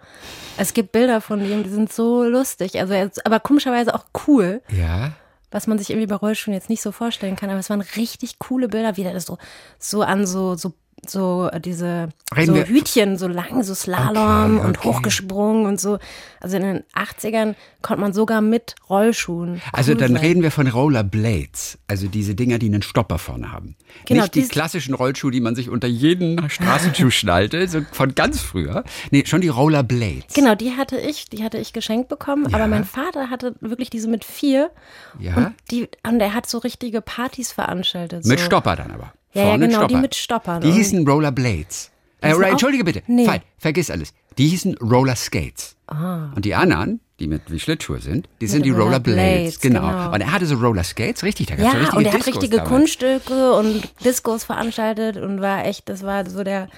Es 0.57 0.73
gibt 0.73 0.91
Bilder 0.91 1.21
von 1.21 1.43
ihm, 1.45 1.63
die 1.63 1.69
sind 1.69 1.91
so 1.91 2.23
lustig, 2.23 2.79
also 2.79 2.93
er 2.93 3.11
aber 3.25 3.39
komischerweise 3.39 3.93
auch 3.93 4.05
cool. 4.27 4.61
Ja. 4.69 5.11
was 5.53 5.67
man 5.67 5.77
sich 5.77 5.89
irgendwie 5.89 6.07
bei 6.07 6.15
Rollschuhen 6.15 6.53
jetzt 6.53 6.69
nicht 6.69 6.81
so 6.81 6.93
vorstellen 6.93 7.35
kann, 7.35 7.49
aber 7.49 7.59
es 7.59 7.69
waren 7.69 7.81
richtig 7.81 8.39
coole 8.39 8.69
Bilder, 8.69 8.95
wie 8.95 9.03
der 9.03 9.11
das 9.13 9.25
so, 9.25 9.37
so 9.79 10.01
an 10.01 10.25
so, 10.25 10.55
so, 10.55 10.73
so 11.07 11.49
äh, 11.51 11.59
diese 11.59 12.09
Reden 12.35 12.55
so 12.55 12.61
Hütchen, 12.63 13.17
so 13.17 13.27
lang, 13.27 13.63
so 13.63 13.73
Slalom 13.73 14.57
Okay, 14.57 14.67
und 14.67 14.77
okay. 14.77 14.87
hochgesprungen 14.87 15.65
und 15.65 15.79
so. 15.79 15.97
Also 16.39 16.57
in 16.57 16.63
den 16.63 16.83
80ern 16.95 17.55
konnte 17.81 18.01
man 18.01 18.13
sogar 18.13 18.41
mit 18.41 18.75
Rollschuhen. 18.89 19.61
Also 19.73 19.93
dann 19.95 20.13
sein. 20.13 20.17
reden 20.17 20.43
wir 20.43 20.51
von 20.51 20.67
Rollerblades, 20.67 21.77
also 21.87 22.07
diese 22.07 22.35
Dinger, 22.35 22.59
die 22.59 22.67
einen 22.67 22.81
Stopper 22.81 23.17
vorne 23.17 23.51
haben. 23.51 23.75
Genau, 24.05 24.21
Nicht 24.21 24.35
die 24.35 24.43
klassischen 24.47 24.93
Rollschuhe, 24.93 25.31
die 25.31 25.41
man 25.41 25.55
sich 25.55 25.69
unter 25.69 25.87
jeden 25.87 26.49
Straßenschuh 26.49 27.09
schnallte, 27.09 27.67
so 27.67 27.81
von 27.91 28.15
ganz 28.15 28.39
früher. 28.41 28.83
Nee, 29.11 29.23
schon 29.25 29.41
die 29.41 29.49
Rollerblades. 29.49 30.33
Genau, 30.33 30.55
die 30.55 30.71
hatte 30.77 30.97
ich, 30.97 31.29
die 31.29 31.43
hatte 31.43 31.57
ich 31.57 31.73
geschenkt 31.73 32.07
bekommen, 32.09 32.47
Ja. 32.49 32.57
aber 32.57 32.67
mein 32.67 32.85
Vater 32.85 33.29
hatte 33.29 33.55
wirklich 33.59 33.89
diese 33.89 34.07
mit 34.07 34.23
vier 34.23 34.71
Ja. 35.19 35.35
und 35.35 35.53
die 35.71 35.89
und 36.07 36.19
er 36.19 36.33
hat 36.33 36.47
so 36.47 36.59
richtige 36.59 37.01
Partys 37.01 37.51
veranstaltet. 37.51 38.25
Mit 38.25 38.39
so. 38.39 38.45
Stopper 38.45 38.75
dann 38.75 38.91
aber. 38.91 39.13
Ja, 39.33 39.45
ja, 39.45 39.57
genau, 39.57 39.87
die 39.87 39.95
mit 39.95 40.15
Stoppern. 40.15 40.61
Die 40.61 40.71
hießen 40.71 41.07
Rollerblades. 41.07 41.91
Äh, 42.21 42.33
Entschuldige 42.43 42.83
bitte. 42.83 43.01
Nee. 43.07 43.25
Fall, 43.25 43.41
vergiss 43.57 43.89
alles. 43.89 44.13
Die 44.37 44.47
hießen 44.47 44.77
Roller 44.77 45.15
Skates. 45.15 45.75
Ah. 45.87 46.31
Und 46.35 46.45
die 46.45 46.55
anderen, 46.55 46.99
die 47.19 47.27
mit 47.27 47.51
wie 47.51 47.59
Schlittschuhe 47.59 47.99
sind, 47.99 48.29
die 48.39 48.47
sind 48.47 48.65
die 48.65 48.69
Rollerblades, 48.69 49.17
Rollerblades. 49.19 49.59
Genau. 49.59 49.81
genau. 49.81 50.13
Und 50.13 50.21
er 50.21 50.31
hatte 50.31 50.45
so 50.45 50.55
Roller 50.55 50.83
Skates, 50.83 51.23
richtig, 51.23 51.47
da 51.47 51.55
gab's 51.55 51.71
so 51.71 51.77
Ja, 51.77 51.81
richtige 51.81 51.97
und 51.97 52.05
er 52.05 52.13
hat 52.13 52.19
Discos 52.19 52.35
richtige 52.35 52.57
damals. 52.57 52.69
Kunststücke 52.71 53.53
und 53.53 53.93
Diskos 54.05 54.43
veranstaltet 54.43 55.17
und 55.17 55.41
war 55.41 55.65
echt, 55.65 55.89
das 55.89 56.03
war 56.03 56.29
so 56.29 56.43
der, 56.43 56.69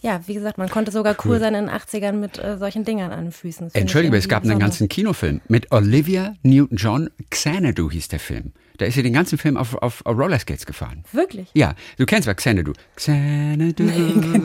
ja, 0.00 0.20
wie 0.26 0.34
gesagt, 0.34 0.58
man 0.58 0.68
konnte 0.68 0.90
sogar 0.90 1.16
cool, 1.24 1.38
sein 1.38 1.54
in 1.54 1.66
den 1.66 1.74
80ern 1.74 2.12
mit 2.12 2.38
äh, 2.38 2.58
solchen 2.58 2.84
Dingern 2.84 3.12
an 3.12 3.26
den 3.26 3.32
Füßen. 3.32 3.70
Entschuldige, 3.74 4.16
es 4.16 4.28
gab 4.28 4.42
einen 4.42 4.50
besonders. 4.50 4.70
ganzen 4.70 4.88
Kinofilm 4.88 5.40
mit 5.48 5.70
Olivia 5.72 6.34
Newton-John. 6.42 7.10
Xanadu 7.30 7.90
hieß 7.90 8.08
der 8.08 8.20
Film. 8.20 8.52
Da 8.78 8.84
ist 8.86 8.94
sie 8.94 9.02
den 9.02 9.12
ganzen 9.12 9.38
Film 9.38 9.56
auf, 9.56 9.74
auf, 9.76 10.04
auf 10.04 10.16
Rollerskates 10.18 10.66
gefahren. 10.66 11.04
Wirklich? 11.12 11.48
Ja, 11.54 11.74
du 11.98 12.06
kennst 12.06 12.28
was 12.28 12.36
Xanadu. 12.36 12.72
Xanadu. 12.96 13.84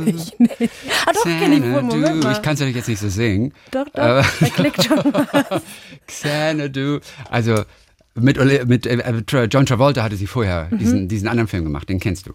Ich, 0.05 0.33
nee. 0.39 0.69
Ah, 1.05 1.11
doch, 1.13 1.23
kenne 1.23 1.55
ich 1.55 1.61
wohl. 1.63 1.81
Moment 1.81 2.23
mal. 2.23 2.31
Ich 2.33 2.41
kann 2.41 2.53
es 2.53 2.59
natürlich 2.59 2.75
jetzt 2.77 2.87
nicht 2.87 2.99
so 2.99 3.09
singen. 3.09 3.53
Doch, 3.71 3.85
doch, 3.93 4.01
Aber- 4.01 4.25
da 4.39 4.47
klickt 4.49 4.83
schon 4.83 4.97
was. 5.13 5.61
Xanadu. 6.07 6.99
Also 7.29 7.63
mit, 8.15 8.37
mit 8.67 8.85
äh, 8.85 8.95
äh, 8.97 9.47
John 9.51 9.65
Travolta 9.65 10.03
hatte 10.03 10.15
sie 10.15 10.27
vorher 10.27 10.67
Mhm. 10.71 10.77
diesen, 10.77 11.07
diesen 11.07 11.27
anderen 11.27 11.47
Film 11.47 11.63
gemacht, 11.63 11.89
den 11.89 11.99
kennst 11.99 12.27
du. 12.27 12.33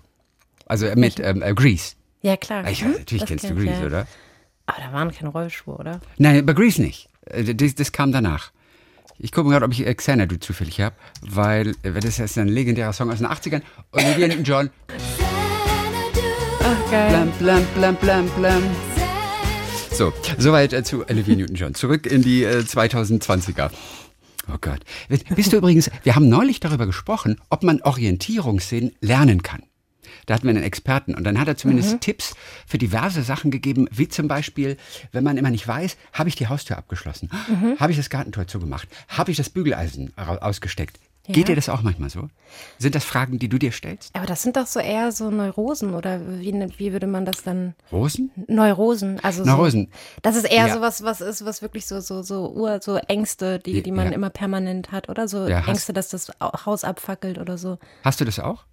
Also 0.67 0.87
äh, 0.87 0.97
mit 0.97 1.21
ähm, 1.21 1.43
äh, 1.43 1.55
Grease. 1.55 1.95
Ja, 2.23 2.37
klar. 2.37 2.69
Ich, 2.71 2.83
Hm, 2.83 2.93
natürlich 2.93 3.21
das 3.21 3.29
kennst 3.29 3.45
du 3.45 3.49
kenn 3.49 3.59
Grease, 3.59 3.81
ja. 3.81 3.87
oder? 3.87 4.07
Aber 4.67 4.79
da 4.81 4.93
waren 4.93 5.11
keine 5.13 5.31
Rollschuhe, 5.31 5.77
oder? 5.77 6.01
Nein, 6.19 6.45
bei 6.45 6.53
Grease 6.53 6.83
nicht. 6.83 7.09
Äh, 7.27 7.55
Das, 7.55 7.75
das 7.75 7.93
kam 7.93 8.11
danach. 8.13 8.51
Ich 9.19 9.33
gucke 9.33 9.47
mal 9.47 9.53
gerade, 9.53 9.65
ob 9.67 9.73
ich 9.73 9.87
äh, 9.87 9.95
Xanadu 9.95 10.37
zufällig 10.37 10.81
habe, 10.81 10.95
weil 11.23 11.75
äh, 11.83 11.93
das 11.93 12.19
ist 12.19 12.37
ein 12.37 12.49
legendärer 12.49 12.93
Song 12.93 13.11
aus 13.11 13.19
den 13.19 13.27
80ern. 13.27 13.63
Olivia 13.93 14.29
Newton-John. 14.29 14.71
Ach, 16.63 16.91
geil. 16.91 17.11
Blam, 17.11 17.33
blam, 17.39 17.65
blam, 17.75 17.97
blam, 17.97 18.31
blam. 18.37 18.63
So, 19.93 20.13
soweit 20.37 20.73
äh, 20.75 20.85
zu 20.85 21.09
Olivia 21.09 21.37
Newton-John. 21.37 21.75
Zurück 21.75 22.07
in 22.07 22.23
die 22.23 22.45
äh, 22.45 22.59
2020er. 22.59 23.71
Oh 24.53 24.59
Gott. 24.61 24.81
Bist 25.35 25.53
du 25.53 25.57
übrigens, 25.57 25.91
wir 26.03 26.15
haben 26.15 26.29
neulich 26.29 26.61
darüber 26.61 26.87
gesprochen, 26.87 27.41
ob 27.49 27.63
man 27.63 27.81
Orientierungssinn 27.83 28.93
lernen 29.01 29.43
kann. 29.43 29.63
Da 30.27 30.35
hatten 30.35 30.45
wir 30.45 30.51
einen 30.51 30.63
Experten 30.63 31.15
und 31.15 31.25
dann 31.25 31.39
hat 31.41 31.49
er 31.49 31.57
zumindest 31.57 32.01
Tipps 32.01 32.35
für 32.67 32.79
diverse 32.79 33.23
Sachen 33.23 33.51
gegeben, 33.51 33.89
wie 33.91 34.09
zum 34.09 34.29
Beispiel, 34.29 34.77
wenn 35.13 35.25
man 35.25 35.37
immer 35.37 35.51
nicht 35.51 35.67
weiß, 35.67 35.97
habe 36.13 36.29
ich 36.29 36.37
die 36.37 36.47
Haustür 36.49 36.77
abgeschlossen, 36.79 37.31
habe 37.79 37.93
ich 37.93 37.99
das 37.99 38.11
Gartentor 38.11 38.47
zugemacht, 38.47 38.89
habe 39.09 39.31
ich 39.31 39.37
das 39.37 39.51
Bügeleisen 39.51 40.13
ausgesteckt. 40.17 40.99
Geht 41.29 41.37
Ja. 41.39 41.45
dir 41.47 41.57
das 41.57 41.69
auch 41.69 41.83
manchmal 41.83 42.09
so? 42.09 42.29
Sind 42.79 42.95
das 42.95 43.03
Fragen, 43.05 43.41
die 43.41 43.49
du 43.49 43.59
dir 43.59 43.73
stellst? 43.73 44.15
Aber 44.15 44.27
das 44.27 44.43
sind 44.45 44.57
doch 44.57 44.69
so 44.69 44.79
eher 44.79 45.11
so 45.11 45.29
Neurosen 45.29 45.93
oder 45.93 46.21
wie, 46.39 46.53
ne- 46.53 46.71
wie 46.77 46.93
würde 46.93 47.09
man 47.09 47.25
das 47.25 47.43
dann? 47.43 47.75
Rosen? 47.91 48.31
Neurosen, 48.47 49.19
also 49.25 49.45
Neurosen. 49.45 49.89
So, 49.91 50.21
das 50.23 50.37
ist 50.37 50.45
eher 50.45 50.69
Ja. 50.69 50.75
so 50.75 50.81
was, 50.81 51.03
was 51.03 51.21
ist, 51.21 51.45
was 51.45 51.63
wirklich 51.63 51.85
so 51.87 51.99
so 51.99 52.23
so 52.23 52.53
Ur, 52.53 52.79
so 52.81 52.95
Ängste, 52.97 53.59
die 53.59 53.83
die 53.83 53.91
man 53.91 54.07
Ja. 54.07 54.13
immer 54.13 54.31
permanent 54.31 54.93
hat, 54.93 55.09
oder 55.09 55.27
so 55.27 55.47
Ängste, 55.47 55.93
dass 55.93 56.11
das 56.11 56.31
Au- 56.41 56.65
Haus 56.65 56.85
abfackelt 56.85 57.39
oder 57.39 57.59
so. 57.59 57.79
Hast 58.05 58.21
du 58.21 58.25
das 58.25 58.39
auch? 58.39 58.65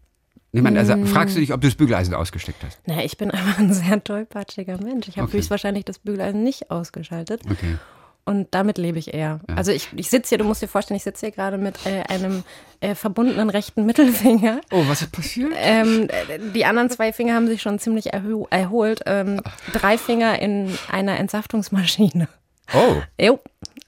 Niemand, 0.53 0.77
also 0.77 0.95
Mm. 0.95 1.05
fragst 1.07 1.36
du 1.36 1.39
dich, 1.41 1.51
ob 1.51 1.60
du 1.62 1.67
das 1.67 1.75
Bügeleisen 1.75 2.13
ausgesteckt 2.13 2.63
hast? 2.63 2.79
Na, 2.86 3.03
ich 3.03 3.17
bin 3.17 3.29
einfach 3.31 3.60
ein 3.60 3.74
sehr 3.74 4.01
tollpatschiger 4.03 4.77
Mensch. 4.81 5.07
Ich 5.07 5.17
habe 5.17 5.27
Okay. 5.27 5.38
höchstwahrscheinlich 5.38 5.83
das 5.83 6.00
Bügeleisen 6.00 6.43
nicht 6.43 6.72
ausgeschaltet. 6.72 7.41
Okay. 7.51 7.77
Und 8.25 8.48
damit 8.51 8.77
lebe 8.77 8.98
ich 9.00 9.13
eher. 9.13 9.41
Also 9.53 9.72
ich, 9.74 9.89
ich 9.98 10.10
sitze 10.10 10.29
hier, 10.29 10.38
du 10.38 10.45
musst 10.45 10.62
dir 10.62 10.69
vorstellen, 10.69 10.95
ich 10.95 11.03
sitze 11.03 11.25
hier 11.25 11.36
gerade 11.36 11.57
mit 11.57 11.75
äh, 11.86 12.03
einem 12.03 12.43
äh, 12.79 12.95
verbundenen 12.95 13.50
rechten 13.50 13.86
Mittelfinger. 13.86 14.62
Oh, 14.72 14.83
was 14.88 15.01
ist 15.01 15.12
passiert? 15.12 15.51
Ähm, 15.57 16.07
äh, 16.07 16.39
die 16.53 16.63
anderen 16.63 16.89
zwei 16.89 17.12
Finger 17.12 17.33
haben 17.33 17.48
sich 17.48 17.62
schon 17.62 17.79
ziemlich 17.79 18.13
erho 18.13 18.48
erholt. 18.50 19.01
Ähm, 19.07 19.41
drei 19.74 19.98
Finger 19.98 20.39
in 20.41 20.69
einer 20.89 21.19
Entsaftungsmaschine. 21.19 22.29
Oh, 22.74 23.01
Jo, 23.19 23.39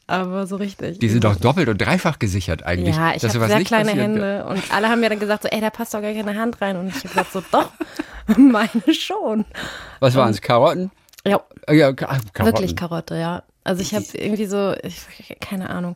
aber 0.07 0.45
so 0.47 0.55
richtig. 0.57 0.99
die 0.99 1.09
sind 1.09 1.23
doch 1.23 1.35
doppelt 1.35 1.67
und 1.69 1.79
dreifach 1.81 2.19
gesichert 2.19 2.63
eigentlich. 2.63 2.95
ja, 2.95 3.13
ich 3.15 3.23
habe 3.23 3.47
sehr 3.47 3.57
nicht 3.59 3.67
kleine 3.67 3.91
Hände 3.91 4.45
und 4.45 4.61
alle 4.73 4.89
haben 4.89 4.99
mir 5.01 5.09
dann 5.09 5.19
gesagt 5.19 5.43
so, 5.43 5.49
ey, 5.49 5.61
da 5.61 5.69
passt 5.69 5.93
doch 5.93 6.01
gar 6.01 6.13
keine 6.13 6.37
Hand 6.39 6.61
rein 6.61 6.77
und 6.77 6.87
ich 6.89 6.95
habe 6.95 7.07
gesagt 7.09 7.31
so, 7.31 7.43
doch, 7.51 7.71
meine 8.37 8.69
schon. 8.93 9.45
Was 9.99 10.15
waren 10.15 10.31
es? 10.31 10.41
Karotten? 10.41 10.91
Ja, 11.25 11.41
Ja, 11.69 11.91
Ka- 11.93 12.19
Karotten. 12.33 12.57
wirklich 12.57 12.75
Karotte, 12.75 13.15
ja. 13.17 13.43
Also 13.63 13.81
ich 13.81 13.95
habe 13.95 14.05
irgendwie 14.13 14.45
so, 14.45 14.75
ich, 14.83 15.05
keine 15.41 15.69
Ahnung. 15.71 15.95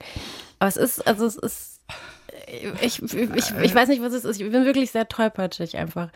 Aber 0.58 0.68
es 0.70 0.78
ist, 0.78 1.06
also 1.08 1.26
es 1.28 1.36
ist, 1.36 1.80
ich, 2.82 3.02
ich, 3.04 3.14
ich, 3.14 3.52
ich 3.62 3.76
weiß 3.76 3.90
nicht, 3.90 4.02
was 4.02 4.14
es 4.14 4.26
ist. 4.26 4.42
Ich 4.42 4.52
bin 4.52 4.66
wirklich 4.66 4.90
sehr 4.90 5.08
tollpatschig 5.08 5.78
einfach. 5.78 6.10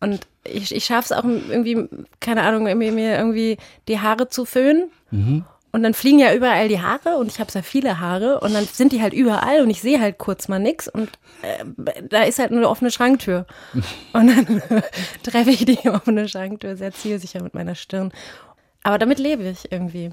Und 0.00 0.26
ich, 0.44 0.74
ich 0.74 0.84
schaffe 0.84 1.06
es 1.06 1.12
auch 1.12 1.24
irgendwie, 1.24 1.88
keine 2.20 2.42
Ahnung, 2.42 2.64
mir, 2.64 2.74
mir 2.92 3.16
irgendwie 3.16 3.56
die 3.88 4.00
Haare 4.00 4.28
zu 4.28 4.44
föhnen. 4.44 4.90
Und 5.74 5.82
dann 5.82 5.92
fliegen 5.92 6.20
ja 6.20 6.32
überall 6.32 6.68
die 6.68 6.80
Haare 6.80 7.16
und 7.16 7.32
ich 7.32 7.40
habe 7.40 7.50
sehr 7.50 7.64
viele 7.64 7.98
Haare 7.98 8.38
und 8.38 8.54
dann 8.54 8.64
sind 8.64 8.92
die 8.92 9.02
halt 9.02 9.12
überall 9.12 9.60
und 9.60 9.70
ich 9.70 9.80
sehe 9.80 10.00
halt 10.00 10.18
kurz 10.18 10.46
mal 10.46 10.60
nix 10.60 10.86
und 10.86 11.10
äh, 11.42 11.64
da 12.08 12.22
ist 12.22 12.38
halt 12.38 12.52
nur 12.52 12.60
eine 12.60 12.68
offene 12.68 12.92
Schranktür. 12.92 13.44
Und 14.12 14.28
dann 14.28 14.62
treffe 15.24 15.50
ich 15.50 15.64
die 15.64 15.90
offene 15.90 16.28
Schranktür 16.28 16.76
sehr 16.76 16.92
zielsicher 16.92 17.42
mit 17.42 17.54
meiner 17.54 17.74
Stirn. 17.74 18.12
Aber 18.84 18.98
damit 18.98 19.18
lebe 19.18 19.42
ich 19.48 19.72
irgendwie. 19.72 20.12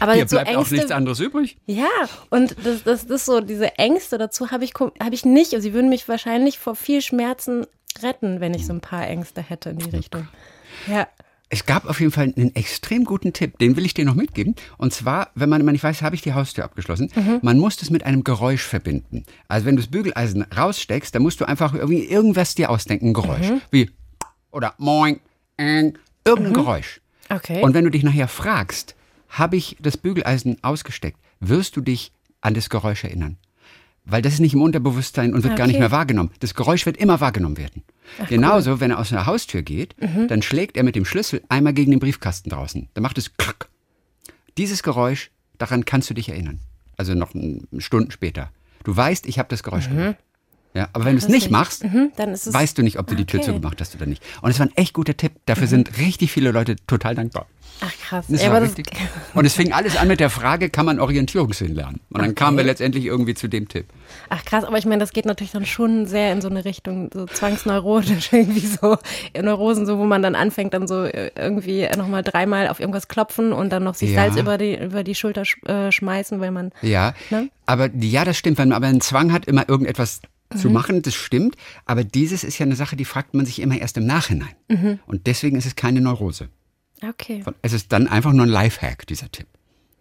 Aber 0.00 0.14
Hier 0.14 0.26
so 0.26 0.34
bleibt 0.34 0.48
auch 0.48 0.62
Ängste, 0.62 0.74
nichts 0.74 0.90
anderes 0.90 1.20
übrig. 1.20 1.56
ja, 1.66 1.86
und 2.30 2.56
das, 2.64 2.82
das, 2.82 3.06
das 3.06 3.20
ist 3.20 3.26
so, 3.26 3.40
diese 3.40 3.78
Ängste 3.78 4.18
dazu 4.18 4.50
habe 4.50 4.64
ich, 4.64 4.72
habe 4.74 5.14
ich 5.14 5.24
nicht. 5.24 5.52
Und 5.52 5.60
sie 5.60 5.72
würden 5.72 5.88
mich 5.88 6.08
wahrscheinlich 6.08 6.58
vor 6.58 6.74
viel 6.74 7.00
Schmerzen 7.00 7.64
retten, 8.02 8.40
wenn 8.40 8.54
ich 8.54 8.66
so 8.66 8.72
ein 8.72 8.80
paar 8.80 9.06
Ängste 9.06 9.40
hätte 9.40 9.70
in 9.70 9.78
die 9.78 9.90
Richtung. 9.90 10.26
Ja. 10.88 11.06
Es 11.52 11.66
gab 11.66 11.84
auf 11.86 11.98
jeden 11.98 12.12
Fall 12.12 12.32
einen 12.36 12.54
extrem 12.54 13.04
guten 13.04 13.32
Tipp, 13.32 13.58
den 13.58 13.76
will 13.76 13.84
ich 13.84 13.92
dir 13.92 14.04
noch 14.04 14.14
mitgeben. 14.14 14.54
Und 14.78 14.92
zwar, 14.92 15.30
wenn 15.34 15.48
man 15.48 15.60
immer 15.60 15.72
nicht 15.72 15.82
weiß, 15.82 16.00
habe 16.00 16.14
ich 16.14 16.22
die 16.22 16.32
Haustür 16.32 16.62
abgeschlossen, 16.64 17.10
Mhm. 17.16 17.40
man 17.42 17.58
muss 17.58 17.76
das 17.76 17.90
mit 17.90 18.04
einem 18.06 18.22
Geräusch 18.22 18.62
verbinden. 18.62 19.24
Also 19.48 19.66
wenn 19.66 19.74
du 19.74 19.82
das 19.82 19.90
Bügeleisen 19.90 20.42
raussteckst, 20.56 21.12
dann 21.14 21.22
musst 21.22 21.40
du 21.40 21.44
einfach 21.46 21.74
irgendwie 21.74 22.04
irgendwas 22.04 22.54
dir 22.54 22.70
ausdenken, 22.70 23.08
ein 23.08 23.14
Geräusch. 23.14 23.48
Mhm. 23.50 23.60
Wie 23.72 23.90
oder 24.52 24.74
moin, 24.78 25.18
äh, 25.56 25.92
irgendein 26.24 26.54
Geräusch. 26.54 27.00
Okay. 27.28 27.62
Und 27.62 27.74
wenn 27.74 27.84
du 27.84 27.90
dich 27.90 28.04
nachher 28.04 28.28
fragst, 28.28 28.94
habe 29.28 29.56
ich 29.56 29.76
das 29.80 29.96
Bügeleisen 29.96 30.56
ausgesteckt, 30.62 31.18
wirst 31.40 31.76
du 31.76 31.80
dich 31.80 32.12
an 32.40 32.54
das 32.54 32.70
Geräusch 32.70 33.02
erinnern. 33.04 33.38
Weil 34.04 34.22
das 34.22 34.34
ist 34.34 34.40
nicht 34.40 34.54
im 34.54 34.62
Unterbewusstsein 34.62 35.34
und 35.34 35.42
wird 35.44 35.56
gar 35.56 35.66
nicht 35.66 35.76
Okay. 35.76 35.82
mehr 35.82 35.90
wahrgenommen. 35.90 36.30
Das 36.40 36.54
Geräusch 36.54 36.86
wird 36.86 36.96
immer 36.96 37.20
wahrgenommen 37.20 37.58
werden. 37.58 37.82
Genauso, 38.28 38.80
wenn 38.80 38.90
er 38.90 38.98
aus 38.98 39.12
einer 39.12 39.26
Haustür 39.26 39.62
geht, 39.62 39.94
Mhm. 40.00 40.28
dann 40.28 40.42
schlägt 40.42 40.76
er 40.76 40.82
mit 40.82 40.96
dem 40.96 41.04
Schlüssel 41.04 41.42
einmal 41.48 41.72
gegen 41.72 41.90
den 41.90 42.00
Briefkasten 42.00 42.50
draußen. 42.50 42.88
Dann 42.94 43.02
macht 43.02 43.18
es 43.18 43.36
klack. 43.36 43.68
Dieses 44.58 44.82
Geräusch, 44.82 45.30
daran 45.58 45.84
kannst 45.84 46.10
du 46.10 46.14
dich 46.14 46.28
erinnern. 46.28 46.58
Also 46.96 47.14
noch 47.14 47.30
Stunden 47.78 48.10
später. 48.10 48.50
Du 48.84 48.96
weißt, 48.96 49.26
ich 49.26 49.38
habe 49.38 49.48
das 49.48 49.62
Geräusch 49.62 49.88
gemacht. 49.88 50.16
Ja, 50.72 50.88
aber 50.92 51.04
wenn 51.04 51.12
du 51.16 51.18
es 51.18 51.28
nicht 51.28 51.50
machst, 51.50 51.82
Mhm, 51.84 52.12
weißt 52.16 52.78
du 52.78 52.82
nicht, 52.82 52.98
ob 52.98 53.06
du 53.08 53.16
die 53.16 53.26
Tür 53.26 53.40
Okay. 53.40 53.50
Mhm. 53.50 53.54
zugemacht 53.56 53.80
hast 53.80 53.96
oder 53.96 54.06
nicht. 54.06 54.22
Und 54.40 54.50
es 54.50 54.58
war 54.60 54.66
ein 54.66 54.72
echt 54.76 54.94
guter 54.94 55.16
Tipp. 55.16 55.32
Dafür 55.46 55.66
sind 55.66 55.98
richtig 55.98 56.30
viele 56.30 56.52
Leute 56.52 56.76
total 56.86 57.14
dankbar. 57.16 57.46
Ach 57.82 57.92
krass. 58.06 58.26
Das 58.28 58.42
Ja, 58.42 58.52
war 58.52 58.60
richtig. 58.62 58.86
Und 59.34 59.44
es 59.46 59.54
fing 59.54 59.72
alles 59.72 59.96
an 59.96 60.06
mit 60.06 60.20
der 60.20 60.28
Frage, 60.30 60.68
kann 60.68 60.84
man 60.86 61.00
Orientierungssinn 61.00 61.74
lernen? 61.74 61.98
Und 62.10 62.20
dann 62.22 62.34
kamen 62.34 62.56
wir 62.58 62.62
letztendlich 62.64 63.06
irgendwie 63.06 63.34
zu 63.34 63.48
dem 63.48 63.68
Tipp. 63.68 63.86
ach 64.28 64.44
krass, 64.44 64.64
aber 64.64 64.76
ich 64.78 64.84
meine, 64.84 64.98
das 65.00 65.12
geht 65.12 65.24
natürlich 65.24 65.50
dann 65.52 65.64
schon 65.66 66.06
sehr 66.06 66.32
in 66.32 66.40
so 66.42 66.48
eine 66.50 66.64
Richtung, 66.64 67.10
so 67.12 67.24
zwangsneurotisch, 67.26 68.28
irgendwie 68.32 68.60
so 68.66 68.96
Neurosen, 69.40 69.86
so 69.86 69.98
wo 69.98 70.04
man 70.04 70.22
dann 70.22 70.34
anfängt, 70.34 70.74
dann 70.74 70.86
so 70.86 71.04
äh, 71.04 71.30
irgendwie 71.36 71.88
nochmal 71.96 72.22
dreimal 72.22 72.68
auf 72.68 72.80
irgendwas 72.80 73.08
klopfen 73.08 73.52
und 73.52 73.70
dann 73.70 73.82
noch 73.82 73.94
sich 73.94 74.10
Ja. 74.10 74.24
Salz 74.26 74.36
über 74.36 74.58
die, 74.58 74.76
über 74.78 75.02
die 75.02 75.14
Schulter 75.14 75.44
sch 75.44 75.56
äh, 75.66 75.90
schmeißen, 75.90 76.38
weil 76.40 76.50
man. 76.50 76.70
Ja, 76.82 77.14
Ne? 77.30 77.48
aber 77.66 77.88
ja, 77.98 78.24
das 78.24 78.36
stimmt. 78.36 78.58
Wenn 78.58 78.68
man 78.68 78.76
aber 78.76 78.86
einen 78.86 79.00
Zwang 79.00 79.32
hat, 79.32 79.46
immer 79.46 79.68
irgendetwas 79.68 80.20
zu 80.56 80.68
Mhm. 80.68 80.74
machen, 80.74 81.02
das 81.02 81.14
stimmt. 81.14 81.56
Aber 81.86 82.04
dieses 82.04 82.44
ist 82.44 82.58
ja 82.58 82.66
eine 82.66 82.76
Sache, 82.76 82.96
die 82.96 83.04
fragt 83.04 83.34
man 83.34 83.46
sich 83.46 83.60
immer 83.60 83.78
erst 83.78 83.96
im 83.96 84.06
Nachhinein. 84.06 84.54
Mhm. 84.68 84.98
Und 85.06 85.26
deswegen 85.26 85.56
ist 85.56 85.66
es 85.66 85.76
keine 85.76 86.00
Neurose. 86.00 86.48
Okay. 87.06 87.42
Es 87.62 87.72
ist 87.72 87.92
dann 87.92 88.08
einfach 88.08 88.32
nur 88.32 88.46
ein 88.46 88.50
Lifehack, 88.50 89.06
dieser 89.06 89.30
Tipp. 89.30 89.46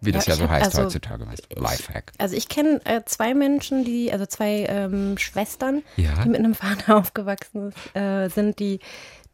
Wie 0.01 0.12
das 0.13 0.27
Ja, 0.27 0.34
ja, 0.36 0.39
so 0.39 0.50
heißt 0.50 0.65
also- 0.68 0.84
heutzutage. 0.84 1.27
Weißt 1.27 1.48
du? 1.50 1.62
Lifehack. 1.62 2.13
Also 2.18 2.36
ich 2.36 2.48
kenne 2.48 2.79
äh, 2.86 3.01
zwei 3.06 3.34
Menschen, 3.34 3.84
die, 3.84 4.12
also 4.13 4.25
zwei 4.25 4.65
ähm, 4.70 5.18
Schwestern, 5.18 5.84
Ja. 5.98 6.24
die 6.24 6.29
mit 6.29 6.39
einem 6.39 6.56
Vater 6.56 6.96
aufgewachsen 6.98 7.74
äh, 7.94 8.29
sind, 8.29 8.60
die, 8.60 8.79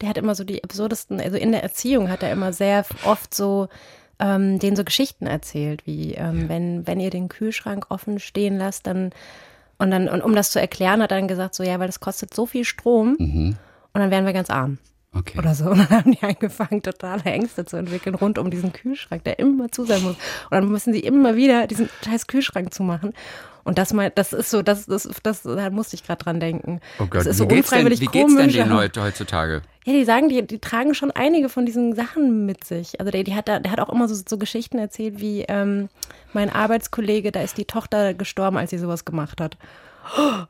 der 0.01 0.09
hat 0.09 0.17
immer 0.17 0.33
so 0.35 0.43
die 0.43 0.63
absurdesten, 0.63 1.19
also 1.21 1.37
in 1.37 1.51
der 1.51 1.61
Erziehung 1.63 2.09
hat 2.09 2.23
er 2.23 2.31
immer 2.31 2.51
sehr 2.51 2.83
oft 3.03 3.33
so 3.33 3.67
ähm, 4.19 4.59
denen 4.59 4.75
so 4.77 4.83
Geschichten 4.83 5.27
erzählt, 5.27 5.85
wie 5.85 6.13
ähm, 6.13 6.47
wenn, 6.49 6.87
wenn 6.87 6.99
ihr 6.99 7.09
den 7.09 7.27
Kühlschrank 7.29 7.87
offen 7.89 8.19
stehen 8.19 8.57
lasst, 8.57 8.87
dann 8.87 9.11
und 9.77 9.91
dann, 9.91 10.07
und 10.07 10.21
um 10.21 10.35
das 10.35 10.51
zu 10.51 10.59
erklären, 10.59 11.01
hat 11.01 11.11
er 11.11 11.17
dann 11.17 11.27
gesagt, 11.27 11.55
so 11.55 11.63
ja, 11.63 11.79
weil 11.79 11.87
das 11.87 11.99
kostet 11.99 12.33
so 12.33 12.45
viel 12.45 12.65
Strom 12.65 13.15
und 13.95 14.01
dann 14.01 14.11
wären 14.11 14.25
wir 14.25 14.33
ganz 14.33 14.49
arm. 14.49 14.77
Okay. 15.15 15.39
Oder 15.39 15.55
so. 15.55 15.65
Und 15.69 15.77
dann 15.77 15.89
haben 15.89 16.11
die 16.11 16.21
angefangen, 16.21 16.81
totale 16.81 17.23
Ängste 17.23 17.65
zu 17.65 17.77
entwickeln 17.77 18.15
rund 18.15 18.37
um 18.37 18.51
diesen 18.51 18.73
Kühlschrank, 18.73 19.23
der 19.23 19.39
immer 19.39 19.71
zu 19.71 19.85
sein 19.85 20.03
muss. 20.03 20.15
Und 20.15 20.51
dann 20.51 20.67
müssen 20.69 20.93
sie 20.93 20.99
immer 20.99 21.35
wieder 21.35 21.67
diesen 21.67 21.89
scheiß 22.03 22.27
Kühlschrank 22.27 22.73
zumachen. 22.73 23.13
Und 23.65 23.77
das 23.77 23.91
mal, 23.93 24.09
das 24.11 24.31
ist 24.31 24.49
so, 24.51 24.61
das, 24.61 24.85
das, 24.85 25.09
das, 25.23 25.41
da 25.43 25.69
musste 25.71 25.95
ich 25.95 26.03
gerade 26.05 26.23
dran 26.23 26.39
denken. 26.39 26.79
Oh 26.99 27.07
Gott, 27.07 27.15
das 27.21 27.25
ist 27.25 27.37
so 27.39 27.43
wie 27.45 27.55
geht's 27.55 27.69
denn, 27.71 27.79
unfreiwillig 27.79 27.99
wie 27.99 28.05
geht's 28.05 28.33
denn 28.35 28.47
komisch. 28.51 28.59
aber- 28.59 28.75
heute, 28.75 29.01
heutzutage? 29.03 29.61
Ja, 29.85 29.93
die 29.93 30.05
sagen, 30.05 30.29
die, 30.29 30.45
die 30.47 30.59
tragen 30.59 30.93
schon 30.95 31.11
einige 31.11 31.49
von 31.49 31.65
diesen 31.65 31.93
Sachen 31.95 32.45
mit 32.45 32.63
sich. 32.63 32.99
Also 32.99 33.11
der, 33.11 33.23
die 33.23 33.35
hat, 33.35 33.47
da, 33.47 33.59
der 33.59 33.71
hat 33.71 33.79
auch 33.79 33.89
immer 33.89 34.07
so, 34.07 34.15
so 34.27 34.37
Geschichten 34.37 34.77
erzählt, 34.79 35.19
wie 35.19 35.41
ähm, 35.47 35.89
mein 36.33 36.49
Arbeitskollege, 36.49 37.31
da 37.31 37.41
ist 37.41 37.57
die 37.57 37.65
Tochter 37.65 38.13
gestorben, 38.13 38.57
als 38.57 38.69
sie 38.69 38.77
sowas 38.77 39.03
gemacht 39.03 39.41
hat. 39.41 39.57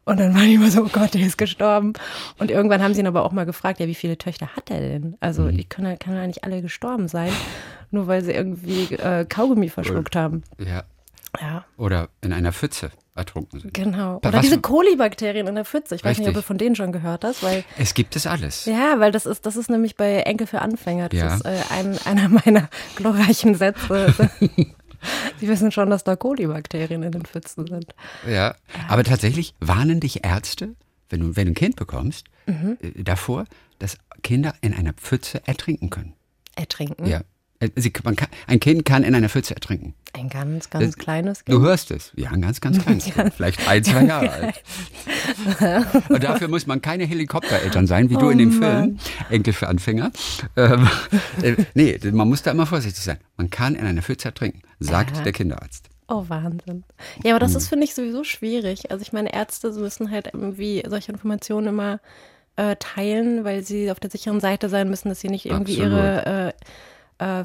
Und 0.04 0.20
dann 0.20 0.36
waren 0.36 0.48
die 0.48 0.56
immer 0.56 0.70
so, 0.70 0.82
oh 0.84 0.90
Gott, 0.92 1.14
der 1.14 1.22
ist 1.22 1.38
gestorben. 1.38 1.94
Und 2.38 2.52
irgendwann 2.52 2.84
haben 2.84 2.94
sie 2.94 3.00
ihn 3.00 3.08
aber 3.08 3.24
auch 3.24 3.32
mal 3.32 3.46
gefragt, 3.46 3.80
ja, 3.80 3.88
wie 3.88 3.96
viele 3.96 4.18
Töchter 4.18 4.48
hat 4.56 4.70
er 4.70 4.82
denn? 4.82 5.16
Also 5.22 5.44
Mhm. 5.44 5.56
die 5.58 5.64
können, 5.64 5.88
ja- 5.88 5.96
können 5.96 6.18
ja 6.18 6.28
nicht 6.28 6.44
alle 6.44 6.62
gestorben 6.62 7.08
sein, 7.08 7.32
nur 7.92 8.08
weil 8.08 8.22
sie 8.24 8.34
irgendwie 8.34 8.94
äh, 8.96 9.24
Kaugummi 9.24 9.70
verschluckt 9.70 10.16
haben. 10.18 10.44
Ja. 10.60 10.84
Ja, 11.42 11.66
Oder 11.76 12.08
in 12.22 12.32
einer 12.32 12.54
Pfütze 12.54 12.92
ertrunken 13.16 13.62
sind. 13.62 13.74
genau. 13.74 14.18
Oder 14.18 14.42
diese 14.42 14.60
Kolibakterien 14.60 15.48
in 15.48 15.56
der 15.56 15.66
Pfütze. 15.66 15.96
Ich 15.96 16.04
weiß 16.04 16.18
nicht, 16.20 16.28
ob 16.28 16.34
du 16.34 16.42
von 16.42 16.58
denen 16.58 16.76
schon 16.76 16.92
gehört 16.92 17.24
hast, 17.24 17.42
weil 17.44 17.64
Es 17.78 17.94
gibt 17.94 18.16
es 18.16 18.28
alles. 18.28 18.66
Ja, 18.66 19.00
weil 19.00 19.12
das 19.12 19.26
ist, 19.26 19.46
das 19.46 19.56
ist 19.56 19.70
nämlich 19.70 19.96
bei 19.96 20.18
Enkel 20.22 20.48
für 20.48 20.62
Anfänger. 20.62 21.10
Das 21.10 21.20
Ja. 21.20 21.36
ist 21.36 21.46
äh, 21.46 21.58
ein, 21.72 21.98
einer 22.06 22.28
meiner 22.30 22.70
glorreichen 22.98 23.56
Sätze. 23.56 24.14
Sie 25.40 25.48
wissen 25.48 25.72
schon, 25.72 25.90
dass 25.90 26.04
da 26.04 26.16
Kolibakterien 26.16 27.04
in 27.04 27.12
den 27.12 27.24
Pfützen 27.26 27.68
sind. 27.68 27.94
Ja, 28.28 28.56
aber 28.88 29.04
tatsächlich 29.04 29.54
warnen 29.60 30.00
dich 30.00 30.26
Ärzte, 30.26 30.76
wenn 31.10 31.20
du, 31.22 31.36
wenn 31.36 31.46
du 31.46 31.52
ein 31.52 31.56
Kind 31.56 31.76
bekommst, 31.76 32.26
Mhm. 32.48 32.78
äh, 32.82 33.04
davor, 33.04 33.46
dass 33.80 33.98
Kinder 34.24 34.54
in 34.62 34.74
einer 34.76 34.94
Pfütze 34.94 35.42
ertrinken 35.48 35.90
können. 35.90 36.14
Ertrinken. 36.56 37.06
Ja. 37.08 37.22
Äh, 37.60 37.70
Sie, 37.76 37.90
kann, 37.92 38.16
ein 38.48 38.60
Kind 38.60 38.86
kann 38.86 39.04
in 39.04 39.16
einer 39.16 39.30
Pfütze 39.30 39.56
ertrinken. 39.56 39.94
Ein 40.18 40.30
ganz, 40.30 40.70
ganz 40.70 40.86
Das- 40.86 40.98
kleines 40.98 41.44
Du 41.44 41.54
Kind. 41.54 41.66
hörst 41.66 41.92
es. 41.92 42.12
Ja, 42.16 42.32
ein 42.32 42.42
ganz, 42.42 42.62
ganz 42.62 42.80
kleines 42.82 43.06
Kind. 43.14 43.34
Vielleicht 43.34 43.68
ein, 43.68 43.84
zwei 43.84 44.04
Jahre 44.06 44.32
alt. 44.32 44.64
Und 46.10 46.24
dafür 46.24 46.48
muss 46.48 46.68
man 46.68 46.82
keine 46.82 47.06
Helikoptereltern 47.06 47.88
sein, 47.88 48.10
wie 48.10 48.16
du 48.16 48.30
in 48.30 48.38
dem 48.38 48.50
Oh 48.58 48.62
Film. 48.62 48.98
Enkel 49.30 49.54
für 49.54 49.68
Anfänger. 49.68 50.12
Ähm, 50.56 50.88
äh, 51.42 51.56
nee, 51.74 52.00
man 52.12 52.28
muss 52.30 52.44
da 52.44 52.52
immer 52.52 52.66
vorsichtig 52.66 53.04
sein. 53.04 53.18
Man 53.38 53.50
kann 53.50 53.76
in 53.76 53.86
einer 53.86 54.02
Pfütze 54.02 54.30
ertrinken, 54.30 54.62
sagt 54.80 55.16
Aha. 55.18 55.24
der 55.24 55.34
Kinderarzt. 55.34 55.90
Oh, 56.08 56.24
Wahnsinn. 56.28 56.84
Ja, 57.24 57.32
aber 57.32 57.40
das 57.40 57.52
Hm. 57.52 57.58
ist, 57.58 57.68
finde 57.68 57.86
ich, 57.86 57.96
sowieso 57.96 58.24
schwierig. 58.24 58.92
Also 58.92 59.02
ich 59.02 59.12
meine, 59.12 59.34
Ärzte 59.34 59.72
müssen 59.72 60.12
halt 60.12 60.28
irgendwie 60.34 60.84
solche 60.88 61.12
Informationen 61.12 61.68
immer 61.68 62.00
äh, 62.58 62.76
teilen, 62.78 63.44
weil 63.44 63.64
sie 63.64 63.92
auf 63.92 64.00
der 64.00 64.12
sicheren 64.12 64.40
Seite 64.40 64.70
sein 64.70 64.90
müssen, 64.90 65.10
dass 65.10 65.20
sie 65.20 65.30
nicht 65.30 65.46
irgendwie 65.46 65.74
Absolut. 65.82 65.92
ihre 66.00 66.26
äh, 66.26 66.48
äh, 66.50 66.54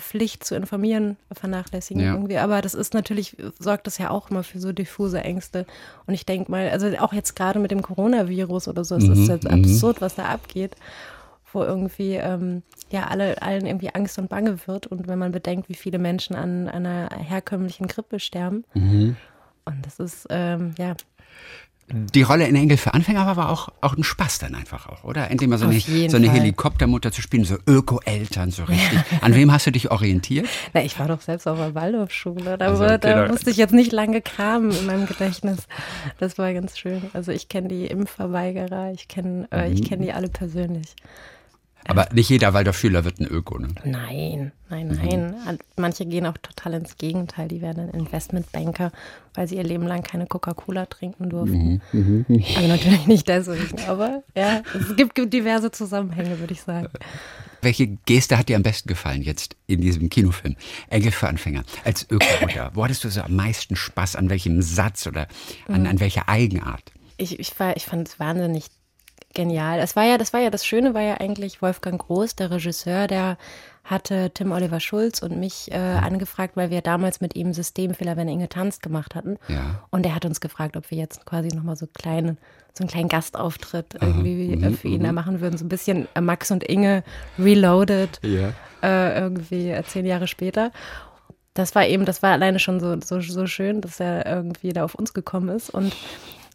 Pflicht 0.00 0.44
zu 0.44 0.56
informieren 0.56 1.16
vernachlässigen 1.32 2.02
Ja. 2.02 2.12
irgendwie. 2.14 2.38
Aber 2.38 2.60
das 2.60 2.74
ist 2.74 2.92
natürlich, 2.94 3.36
sorgt 3.58 3.86
das 3.86 3.98
ja 3.98 4.10
auch 4.10 4.30
immer 4.30 4.42
für 4.42 4.58
so 4.58 4.72
diffuse 4.72 5.20
Ängste. 5.20 5.64
Und 6.06 6.14
ich 6.14 6.26
denke 6.26 6.50
mal, 6.50 6.68
also 6.70 6.88
auch 6.98 7.12
jetzt 7.12 7.36
gerade 7.36 7.58
mit 7.60 7.70
dem 7.70 7.82
Coronavirus 7.82 8.68
oder 8.68 8.84
so, 8.84 8.96
es 8.96 9.04
ist 9.08 9.28
jetzt 9.28 9.46
absurd, 9.48 10.00
was 10.00 10.16
da 10.16 10.24
abgeht, 10.24 10.74
wo 11.52 11.62
irgendwie 11.62 12.14
ähm, 12.14 12.62
ja 12.90 13.06
alle, 13.08 13.40
allen 13.42 13.66
irgendwie 13.66 13.94
Angst 13.94 14.18
und 14.18 14.28
Bange 14.28 14.66
wird. 14.66 14.88
Und 14.88 15.06
wenn 15.08 15.18
man 15.18 15.30
bedenkt, 15.32 15.68
wie 15.68 15.74
viele 15.74 15.98
Menschen 15.98 16.34
an 16.36 16.68
einer 16.68 17.08
herkömmlichen 17.16 17.86
Grippe 17.86 18.18
sterben. 18.18 18.64
Und 19.64 19.86
das 19.86 20.00
ist, 20.00 20.26
ähm, 20.30 20.74
ja, 20.78 20.94
Die 21.92 22.22
Rolle 22.22 22.46
in 22.46 22.54
Engel 22.56 22.76
für 22.76 22.94
Anfänger 22.94 23.20
war 23.20 23.28
aber 23.38 23.48
auch, 23.50 23.68
auch 23.80 23.96
ein 23.96 24.04
Spaß 24.04 24.38
dann 24.38 24.54
einfach 24.54 24.88
auch, 24.88 25.04
oder? 25.04 25.30
Endlich 25.30 25.48
mal 25.50 25.58
so 25.58 25.66
Auf 25.66 25.70
eine, 25.72 26.08
so 26.10 26.16
eine. 26.16 26.30
Helikoptermutter 26.30 27.10
zu 27.12 27.20
spielen, 27.22 27.44
so 27.44 27.56
Öko-Eltern, 27.66 28.50
so 28.50 28.64
richtig. 28.64 28.98
An 29.20 29.34
wem 29.34 29.50
hast 29.52 29.66
du 29.66 29.72
dich 29.72 29.90
orientiert? 29.90 30.46
Na, 30.72 30.82
ich 30.82 30.98
war 30.98 31.08
doch 31.08 31.20
selbst 31.20 31.46
auf 31.48 31.58
der 31.58 31.74
Waldorfschule. 31.74 32.56
Da, 32.58 32.66
Also, 32.66 32.84
okay, 32.84 32.98
da 33.00 33.22
da- 33.26 33.28
musste 33.28 33.50
ich 33.50 33.56
jetzt 33.56 33.74
nicht 33.74 33.92
lange 33.92 34.20
kramen 34.22 34.70
in 34.70 34.86
meinem 34.86 35.06
Gedächtnis. 35.06 35.66
Das 36.18 36.38
war 36.38 36.52
ganz 36.54 36.78
schön. 36.78 37.02
Also 37.12 37.32
ich 37.32 37.48
kenne 37.48 37.68
die 37.68 37.86
Impfverweigerer, 37.86 38.92
ich 38.92 39.08
kenne 39.08 39.48
äh, 39.50 39.66
Mhm. 39.68 39.74
ich 39.74 39.88
kenne 39.88 40.04
die 40.04 40.12
alle 40.12 40.28
persönlich. 40.28 40.94
Aber 41.86 42.08
nicht 42.12 42.28
jeder 42.28 42.52
Waldorf-Schüler 42.54 43.04
wird 43.04 43.20
ein 43.20 43.26
Öko, 43.26 43.58
ne? 43.58 43.68
Nein, 43.84 44.52
nein, 44.68 44.88
Mhm. 44.88 44.94
nein. 44.96 45.34
Und 45.48 45.62
Manche 45.76 46.04
gehen 46.06 46.26
auch 46.26 46.36
total 46.38 46.74
ins 46.74 46.96
Gegenteil. 46.96 47.48
Die 47.48 47.60
werden 47.62 47.88
Investmentbanker, 47.90 48.92
weil 49.34 49.48
sie 49.48 49.56
ihr 49.56 49.64
Leben 49.64 49.86
lang 49.86 50.02
keine 50.02 50.26
Coca-Cola 50.26 50.86
trinken 50.86 51.30
durften. 51.30 51.80
Mhm. 51.92 52.24
Also 52.56 52.68
natürlich 52.68 53.06
nicht 53.06 53.28
deswegen, 53.28 53.80
aber 53.88 54.22
ja, 54.36 54.62
es 54.78 54.94
gibt, 54.96 55.16
diverse 55.32 55.70
Zusammenhänge, 55.70 56.38
würde 56.38 56.52
ich 56.52 56.62
sagen. 56.62 56.88
Welche 57.62 57.88
Geste 58.06 58.38
hat 58.38 58.48
dir 58.48 58.56
am 58.56 58.62
besten 58.62 58.88
gefallen 58.88 59.22
jetzt 59.22 59.56
in 59.66 59.80
diesem 59.80 60.08
Kinofilm? 60.08 60.56
Engel 60.88 61.12
für 61.12 61.28
Anfänger. 61.28 61.64
Als 61.84 62.06
Öko-Mutter, 62.10 62.70
wo 62.74 62.84
hattest 62.84 63.04
du 63.04 63.08
so 63.10 63.20
am 63.22 63.36
meisten 63.36 63.76
Spaß? 63.76 64.16
An 64.16 64.30
welchem 64.30 64.62
Satz 64.62 65.06
oder 65.06 65.26
an, 65.68 65.86
an 65.86 66.00
welcher 66.00 66.28
Eigenart? 66.28 66.92
ich, 67.18 67.38
ich, 67.38 67.58
war, 67.60 67.76
ich 67.76 67.84
fand 67.84 68.08
es 68.08 68.18
wahnsinnig 68.18 68.64
genial. 69.34 69.78
Das 69.78 69.96
war 69.96 70.04
ja, 70.04 70.18
das 70.18 70.32
war 70.32 70.40
ja 70.40 70.50
das 70.50 70.64
Schöne, 70.66 70.94
war 70.94 71.02
ja 71.02 71.14
eigentlich 71.20 71.62
Wolfgang 71.62 72.00
Groß, 72.00 72.36
der 72.36 72.50
Regisseur, 72.50 73.06
der 73.06 73.36
hatte 73.84 74.30
Tim 74.34 74.52
Oliver 74.52 74.78
Schulz 74.78 75.20
und 75.22 75.38
mich 75.40 75.70
äh, 75.72 75.76
angefragt, 75.76 76.56
weil 76.56 76.70
wir 76.70 76.80
damals 76.80 77.20
mit 77.20 77.34
ihm 77.34 77.52
Systemfehler, 77.52 78.16
wenn 78.16 78.28
Inge 78.28 78.48
tanzt 78.48 78.82
gemacht 78.82 79.14
hatten. 79.14 79.36
Ja. 79.48 79.82
Und 79.90 80.06
er 80.06 80.14
hat 80.14 80.24
uns 80.24 80.40
gefragt, 80.40 80.76
ob 80.76 80.90
wir 80.90 80.98
jetzt 80.98 81.24
quasi 81.26 81.48
nochmal 81.48 81.76
so 81.76 81.86
kleinen, 81.86 82.38
so 82.72 82.82
einen 82.82 82.90
kleinen 82.90 83.08
Gastauftritt 83.08 83.96
irgendwie 84.00 84.52
äh, 84.52 84.70
für 84.72 84.88
ihn 84.88 85.02
da 85.02 85.12
machen 85.12 85.40
würden. 85.40 85.56
So 85.58 85.64
ein 85.64 85.70
bisschen 85.70 86.06
äh, 86.14 86.20
Max 86.20 86.50
und 86.50 86.62
Inge 86.62 87.02
reloaded 87.38 88.20
Ja. 88.22 88.52
äh, 88.82 89.18
irgendwie 89.18 89.70
äh, 89.70 89.82
zehn 89.84 90.06
Jahre 90.06 90.28
später. 90.28 90.70
Das 91.54 91.74
war 91.74 91.84
eben, 91.84 92.04
das 92.04 92.22
war 92.22 92.30
alleine 92.30 92.60
schon 92.60 92.78
so, 92.78 93.00
so, 93.00 93.20
so 93.20 93.46
schön, 93.46 93.80
dass 93.80 93.98
er 93.98 94.24
irgendwie 94.24 94.72
da 94.72 94.84
auf 94.84 94.94
uns 94.94 95.14
gekommen 95.14 95.48
ist. 95.48 95.68
Und 95.70 95.96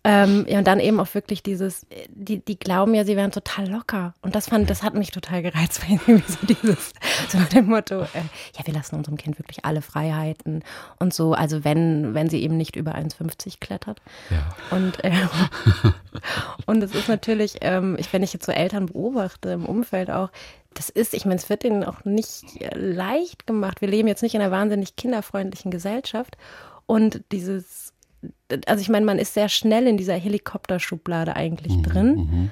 ähm, 0.07 0.45
ja, 0.47 0.59
und 0.59 0.67
dann 0.67 0.79
eben 0.79 0.99
auch 0.99 1.11
wirklich 1.15 1.41
dieses, 1.41 1.87
die, 2.09 2.37
die 2.37 2.59
glauben 2.59 2.93
ja, 2.93 3.03
sie 3.03 3.17
wären 3.17 3.31
total 3.31 3.67
locker. 3.67 4.13
Und 4.21 4.35
das 4.35 4.49
fand, 4.49 4.69
das 4.69 4.83
hat 4.83 4.93
mich 4.93 5.09
total 5.09 5.41
gereizt, 5.41 5.81
weil 5.89 5.93
irgendwie 5.95 6.31
so 6.31 6.37
dieses, 6.45 6.93
so 7.27 7.39
nach 7.39 7.49
dem 7.49 7.65
Motto, 7.65 8.01
äh, 8.01 8.21
ja, 8.55 8.65
wir 8.65 8.73
lassen 8.75 8.97
unserem 8.97 9.17
Kind 9.17 9.39
wirklich 9.39 9.65
alle 9.65 9.81
Freiheiten 9.81 10.63
und 10.99 11.11
so, 11.11 11.33
also 11.33 11.63
wenn, 11.63 12.13
wenn 12.13 12.29
sie 12.29 12.43
eben 12.43 12.55
nicht 12.55 12.75
über 12.75 12.93
1,50 12.93 13.55
klettert. 13.59 13.99
Ja. 14.29 14.55
Und, 14.69 15.03
äh, 15.03 15.11
und 16.67 16.83
es 16.83 16.93
ist 16.93 17.09
natürlich, 17.09 17.57
ähm, 17.61 17.97
ich, 17.99 18.13
wenn 18.13 18.21
ich 18.21 18.31
jetzt 18.31 18.45
so 18.45 18.51
Eltern 18.51 18.85
beobachte 18.85 19.49
im 19.49 19.65
Umfeld 19.65 20.11
auch, 20.11 20.29
das 20.75 20.89
ist, 20.89 21.15
ich 21.15 21.25
meine, 21.25 21.37
es 21.37 21.49
wird 21.49 21.63
ihnen 21.63 21.83
auch 21.83 22.05
nicht 22.05 22.61
äh, 22.61 22.77
leicht 22.77 23.47
gemacht. 23.47 23.81
Wir 23.81 23.87
leben 23.87 24.07
jetzt 24.07 24.21
nicht 24.21 24.35
in 24.35 24.41
einer 24.41 24.51
wahnsinnig 24.51 24.95
kinderfreundlichen 24.95 25.71
Gesellschaft. 25.71 26.37
Und 26.85 27.23
dieses, 27.31 27.84
also 28.67 28.81
ich 28.81 28.89
meine, 28.89 29.05
man 29.05 29.19
ist 29.19 29.33
sehr 29.33 29.49
schnell 29.49 29.87
in 29.87 29.97
dieser 29.97 30.15
Helikopterschublade 30.15 31.35
eigentlich 31.35 31.81
drin. 31.81 32.51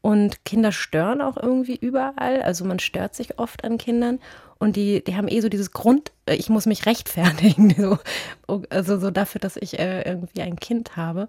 Und 0.00 0.44
Kinder 0.44 0.72
stören 0.72 1.20
auch 1.20 1.36
irgendwie 1.36 1.76
überall. 1.76 2.42
Also 2.42 2.64
man 2.64 2.78
stört 2.78 3.14
sich 3.14 3.38
oft 3.38 3.64
an 3.64 3.78
Kindern. 3.78 4.20
Und 4.58 4.76
die, 4.76 5.02
die 5.02 5.16
haben 5.16 5.28
eh 5.28 5.40
so 5.40 5.48
dieses 5.48 5.72
Grund, 5.72 6.12
äh, 6.26 6.34
ich 6.34 6.48
muss 6.48 6.66
mich 6.66 6.86
rechtfertigen. 6.86 7.74
So, 8.46 8.62
also 8.70 8.98
so 8.98 9.10
dafür, 9.10 9.40
dass 9.40 9.56
ich 9.56 9.78
äh, 9.78 10.02
irgendwie 10.02 10.42
ein 10.42 10.56
Kind 10.56 10.96
habe. 10.96 11.28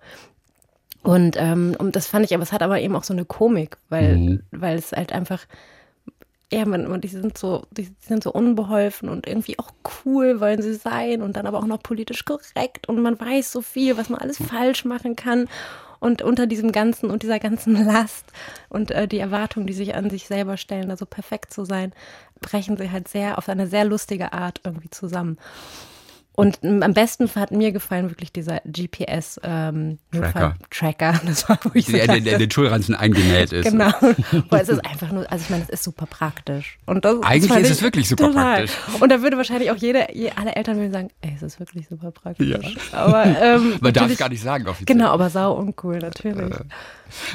Und, 1.04 1.36
ähm, 1.38 1.76
und 1.78 1.96
das 1.96 2.08
fand 2.08 2.26
ich, 2.26 2.34
aber 2.34 2.44
es 2.44 2.52
hat 2.52 2.62
aber 2.62 2.80
eben 2.82 2.96
auch 2.96 3.04
so 3.04 3.14
eine 3.14 3.26
Komik, 3.26 3.78
weil, 3.90 4.44
weil 4.52 4.78
es 4.78 4.92
halt 4.92 5.14
einfach, 5.14 5.46
ja, 6.52 6.66
man, 6.66 6.88
man, 6.88 7.02
die 7.02 7.08
sind 7.08 7.38
so, 7.38 7.64
die 7.70 7.94
sind 8.00 8.24
so 8.24 8.32
unbeholfen 8.32 9.08
und 9.08 9.28
irgendwie 9.28 9.60
auch 9.60 9.72
cool 10.04 10.40
wollen 10.40 10.62
sie 10.62 10.74
sein 10.74 11.22
und 11.22 11.36
dann 11.36 11.46
aber 11.46 11.60
auch 11.60 11.68
noch 11.68 11.84
politisch 11.84 12.26
korrekt 12.26 12.90
und 12.90 13.02
man 13.02 13.20
weiß 13.20 13.52
so 13.52 13.62
viel, 13.62 13.98
was 13.98 14.10
man 14.10 14.20
alles 14.20 14.38
falsch 14.38 14.86
machen 14.86 15.16
kann. 15.16 15.48
Und 16.02 16.22
unter 16.22 16.48
diesem 16.48 16.72
ganzen 16.72 17.12
und 17.12 17.24
dieser 17.24 17.40
ganzen 17.40 17.76
Last 17.86 18.26
und 18.70 18.90
äh, 18.92 19.06
die 19.06 19.20
Erwartungen, 19.20 19.68
die 19.68 19.74
sich 19.74 19.96
an 19.96 20.10
sich 20.10 20.28
selber 20.28 20.56
stellen, 20.56 20.88
da 20.88 20.96
so 20.96 21.06
perfekt 21.06 21.54
zu 21.54 21.66
sein, 21.66 21.92
brechen 22.40 22.78
sie 22.78 22.90
halt 22.90 23.10
sehr 23.10 23.38
auf 23.38 23.50
eine 23.50 23.68
sehr 23.68 23.84
lustige 23.84 24.32
Art 24.32 24.62
irgendwie 24.64 24.90
zusammen. 24.90 25.38
Und 26.40 26.60
am 26.64 26.94
besten 26.94 27.30
hat 27.36 27.52
mir 27.52 27.72
gefallen 27.72 28.10
wirklich 28.10 28.32
dieser 28.32 28.62
GPS 28.66 29.40
ähm, 29.44 29.98
Tracker. 30.12 30.56
Tracker. 30.72 31.20
Das 31.26 31.48
war, 31.50 31.60
wo 31.64 31.72
ich 31.74 31.86
so 31.88 31.92
Der, 31.92 32.08
der, 32.08 32.16
der 32.16 32.24
dachte, 32.24 32.38
den 32.40 32.52
Schulranzen 32.52 32.96
eingenäht 32.96 33.52
ist. 33.52 33.70
Genau. 33.72 33.92
Weil 34.50 34.62
es 34.62 34.70
ist 34.70 34.86
einfach 34.86 35.12
nur, 35.12 35.30
also 35.32 35.44
ich 35.44 35.50
meine, 35.50 35.64
es 35.64 35.70
ist 35.70 35.84
super 35.84 36.06
praktisch. 36.06 36.80
Und 36.86 37.04
das, 37.06 37.18
Eigentlich 37.24 37.52
das 37.52 37.62
ist 37.64 37.70
es 37.72 37.82
wirklich 37.82 38.08
super 38.08 38.28
total. 38.28 38.66
praktisch. 38.66 38.76
Und 39.02 39.12
da 39.12 39.22
würde 39.22 39.38
wahrscheinlich 39.38 39.70
auch 39.72 39.76
jeder, 39.76 40.16
je- 40.16 40.32
alle 40.36 40.56
Eltern 40.56 40.78
würden 40.78 40.92
sagen, 40.94 41.10
ey, 41.22 41.34
es 41.36 41.42
ist 41.44 41.60
wirklich 41.60 41.88
super 41.90 42.12
praktisch. 42.12 42.76
Aber 42.94 43.26
ähm, 43.26 43.76
Man 43.82 43.94
darf 43.94 44.10
es 44.10 44.18
gar 44.18 44.30
nicht 44.30 44.42
sagen 44.42 44.66
offiziell. 44.68 44.98
Genau, 44.98 45.10
aber 45.12 45.30
sau 45.30 45.54
uncool, 45.58 46.00
natürlich. 46.00 46.56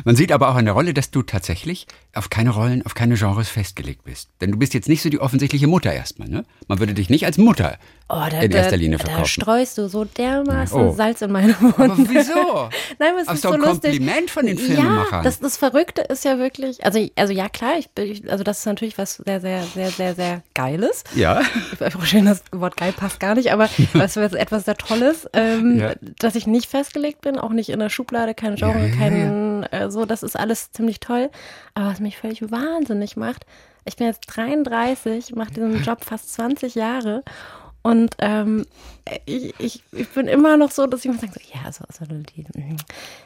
Man 0.04 0.16
sieht 0.16 0.32
aber 0.32 0.48
auch 0.50 0.54
an 0.56 0.64
der 0.64 0.74
Rolle, 0.74 0.94
dass 0.94 1.10
du 1.10 1.22
tatsächlich 1.22 1.86
auf 2.14 2.30
keine 2.30 2.50
Rollen, 2.50 2.84
auf 2.86 2.94
keine 2.94 3.14
Genres 3.16 3.48
festgelegt 3.48 4.04
bist. 4.04 4.28
Denn 4.40 4.52
du 4.52 4.58
bist 4.58 4.74
jetzt 4.74 4.88
nicht 4.88 5.02
so 5.02 5.08
die 5.10 5.20
offensichtliche 5.20 5.66
Mutter 5.66 5.92
erstmal, 5.92 6.28
ne? 6.28 6.44
Man 6.68 6.78
würde 6.78 6.94
dich 6.94 7.10
nicht 7.10 7.24
als 7.26 7.38
Mutter 7.38 7.78
Oh, 8.08 8.16
da, 8.30 8.40
in 8.42 8.50
da, 8.50 8.58
erster 8.58 8.76
Linie 8.76 8.98
da 8.98 9.04
verkaufen. 9.06 9.26
streust 9.28 9.78
du 9.78 9.88
so 9.88 10.04
dermaßen 10.04 10.78
Oh. 10.78 10.92
Salz 10.92 11.22
in 11.22 11.32
meine 11.32 11.58
Wunden. 11.60 11.80
Aber 11.82 11.96
wieso? 11.98 12.34
Nein, 12.98 13.12
aber 13.12 13.20
es 13.20 13.26
Das 13.26 13.28
ist 13.28 13.34
ist 13.36 13.42
so 13.42 13.52
ein 13.52 13.60
lustig. 13.60 13.92
Kompliment 13.98 14.30
von 14.30 14.46
den 14.46 14.58
Ja, 14.58 14.64
Filmemachern. 14.64 15.24
das, 15.24 15.40
das 15.40 15.56
Verrückte 15.56 16.02
ist 16.02 16.24
ja 16.24 16.38
wirklich, 16.38 16.84
also, 16.84 17.04
also 17.16 17.32
ja 17.32 17.48
klar, 17.48 17.72
ich, 17.78 17.88
bin- 17.90 18.28
also 18.28 18.44
das 18.44 18.58
ist 18.60 18.66
natürlich 18.66 18.98
was 18.98 19.16
sehr, 19.16 19.40
sehr, 19.40 19.62
sehr, 19.64 19.90
sehr, 19.90 20.14
sehr 20.14 20.42
Geiles. 20.54 21.02
Ja. 21.16 21.40
Schön, 22.04 22.26
das 22.26 22.44
Wort 22.52 22.76
geil 22.76 22.92
passt 22.92 23.20
gar 23.20 23.34
nicht, 23.34 23.50
aber 23.52 23.68
was 23.94 24.16
ist 24.18 24.34
etwas 24.34 24.66
sehr 24.66 24.76
Tolles, 24.76 25.26
ähm, 25.32 25.78
Ja. 25.80 25.94
dass 26.18 26.34
ich 26.34 26.46
nicht 26.46 26.70
festgelegt 26.70 27.22
bin, 27.22 27.38
auch 27.38 27.50
nicht 27.50 27.70
in 27.70 27.78
der 27.78 27.88
Schublade, 27.88 28.34
kein 28.34 28.56
Genre, 28.56 28.80
Ja, 28.80 28.86
ja, 28.86 28.94
kein, 28.96 29.63
Äh, 29.72 29.90
so, 29.90 30.04
das 30.04 30.22
ist 30.22 30.36
alles 30.38 30.72
ziemlich 30.72 31.00
toll. 31.00 31.30
Aber 31.74 31.86
was 31.86 32.00
mich 32.00 32.16
völlig 32.18 32.50
wahnsinnig 32.50 33.16
macht, 33.16 33.46
ich 33.84 33.96
bin 33.96 34.06
jetzt 34.06 34.22
33, 34.26 35.34
mache 35.34 35.52
diesen 35.52 35.82
Job 35.84 36.04
fast 36.04 36.32
20 36.34 36.74
Jahre 36.74 37.22
und 37.82 38.14
ähm, 38.20 38.64
ich, 39.26 39.52
ich, 39.60 39.82
ich 39.92 40.08
bin 40.08 40.26
immer 40.26 40.56
noch 40.56 40.70
so, 40.70 40.86
dass 40.86 41.04
ich 41.04 41.10
mir 41.10 41.18
sage, 41.18 41.34
so, 41.34 41.40
ja, 41.52 41.60
also, 41.66 41.84
also, 41.86 42.06
die, 42.14 42.46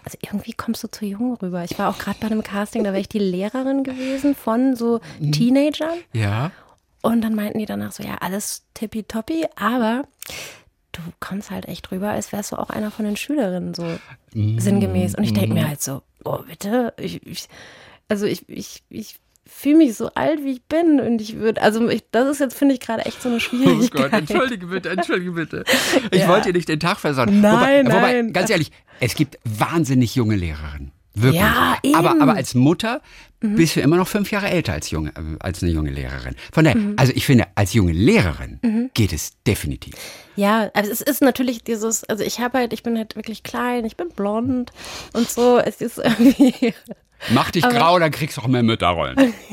also 0.04 0.18
irgendwie 0.20 0.52
kommst 0.52 0.82
du 0.82 0.88
zu 0.90 1.04
jung 1.06 1.36
rüber. 1.36 1.62
Ich 1.62 1.78
war 1.78 1.88
auch 1.88 1.98
gerade 1.98 2.18
bei 2.20 2.26
einem 2.26 2.42
Casting, 2.42 2.82
da 2.82 2.90
wäre 2.90 3.00
ich 3.00 3.08
die 3.08 3.20
Lehrerin 3.20 3.84
gewesen 3.84 4.34
von 4.34 4.74
so 4.74 5.00
Mhm. 5.20 5.30
Teenagern. 5.30 5.98
Ja. 6.12 6.50
Und 7.02 7.20
dann 7.22 7.36
meinten 7.36 7.60
die 7.60 7.66
danach 7.66 7.92
so, 7.92 8.02
ja, 8.02 8.16
alles 8.16 8.64
tippitoppi, 8.74 9.46
aber 9.54 10.02
du 10.90 11.02
kommst 11.20 11.52
halt 11.52 11.68
echt 11.68 11.92
rüber, 11.92 12.10
als 12.10 12.32
wärst 12.32 12.50
du 12.50 12.56
auch 12.56 12.70
einer 12.70 12.90
von 12.90 13.04
den 13.04 13.16
Schülerinnen, 13.16 13.74
so 13.74 13.84
sinngemäß. 14.32 15.14
Und 15.14 15.22
ich 15.22 15.34
denke 15.34 15.54
mir 15.54 15.68
halt 15.68 15.80
so, 15.80 16.02
oh, 16.24 16.38
bitte, 16.48 16.92
ich, 16.98 17.24
ich, 17.26 17.48
also 18.08 18.26
ich, 18.26 18.48
ich, 18.48 18.82
ich 18.90 19.16
fühle 19.46 19.76
mich 19.78 19.94
so 19.94 20.10
alt, 20.14 20.44
wie 20.44 20.52
ich 20.52 20.62
bin. 20.62 21.00
Und 21.00 21.20
ich 21.20 21.36
würde, 21.36 21.62
also 21.62 21.88
ich, 21.88 22.04
das 22.10 22.28
ist 22.28 22.40
jetzt, 22.40 22.54
finde 22.56 22.74
ich, 22.74 22.80
gerade 22.80 23.04
echt 23.06 23.22
so 23.22 23.28
eine 23.28 23.36
Oh 23.36 23.40
Schwierigkeit. 23.40 24.10
Gott, 24.10 24.20
entschuldige 24.20 24.66
bitte, 24.66 24.90
entschuldige 24.90 25.32
bitte. 25.32 25.64
Ich 26.10 26.20
Ja. 26.20 26.28
wollte 26.28 26.48
dir 26.52 26.58
nicht 26.58 26.68
den 26.68 26.80
Tag 26.80 26.98
versauen. 27.00 27.40
Nein, 27.40 27.86
wobei, 27.86 27.96
wobei, 27.96 28.12
nein. 28.12 28.32
ganz 28.32 28.50
ehrlich, 28.50 28.70
es 29.00 29.14
gibt 29.14 29.38
wahnsinnig 29.44 30.14
junge 30.14 30.36
Lehrerinnen. 30.36 30.92
Wirklich. 31.22 31.40
Ja, 31.40 31.76
Aber, 31.94 32.10
eben. 32.12 32.22
aber 32.22 32.34
als 32.34 32.54
Mutter 32.54 33.00
bist 33.40 33.76
du 33.76 33.80
immer 33.80 33.96
noch 33.96 34.08
fünf 34.08 34.32
Jahre 34.32 34.48
älter 34.48 34.72
als, 34.72 34.90
junge, 34.90 35.10
äh, 35.10 35.36
als 35.38 35.62
eine 35.62 35.70
junge 35.70 35.90
Lehrerin. 35.90 36.34
Von 36.52 36.64
daher, 36.64 36.80
also 36.96 37.12
ich 37.14 37.24
finde, 37.24 37.44
als 37.54 37.72
junge 37.72 37.92
Lehrerin 37.92 38.90
geht 38.94 39.12
es 39.12 39.32
definitiv. 39.46 39.94
Ja, 40.34 40.70
also 40.74 40.90
es 40.90 41.00
ist 41.00 41.22
natürlich 41.22 41.62
dieses, 41.62 42.04
also 42.04 42.24
ich 42.24 42.40
habe 42.40 42.58
halt, 42.58 42.72
ich 42.72 42.82
bin 42.82 42.96
halt 42.98 43.14
wirklich 43.16 43.42
klein, 43.44 43.84
ich 43.84 43.96
bin 43.96 44.08
blond 44.08 44.72
und 45.12 45.28
so. 45.28 45.58
Es 45.58 45.80
ist 45.80 45.98
irgendwie, 45.98 46.74
Mach 47.30 47.50
dich 47.50 47.62
grau, 47.62 47.98
dann 47.98 48.10
kriegst 48.10 48.36
du 48.36 48.42
auch 48.42 48.46
mehr 48.46 48.62
Mütterrollen. 48.62 49.34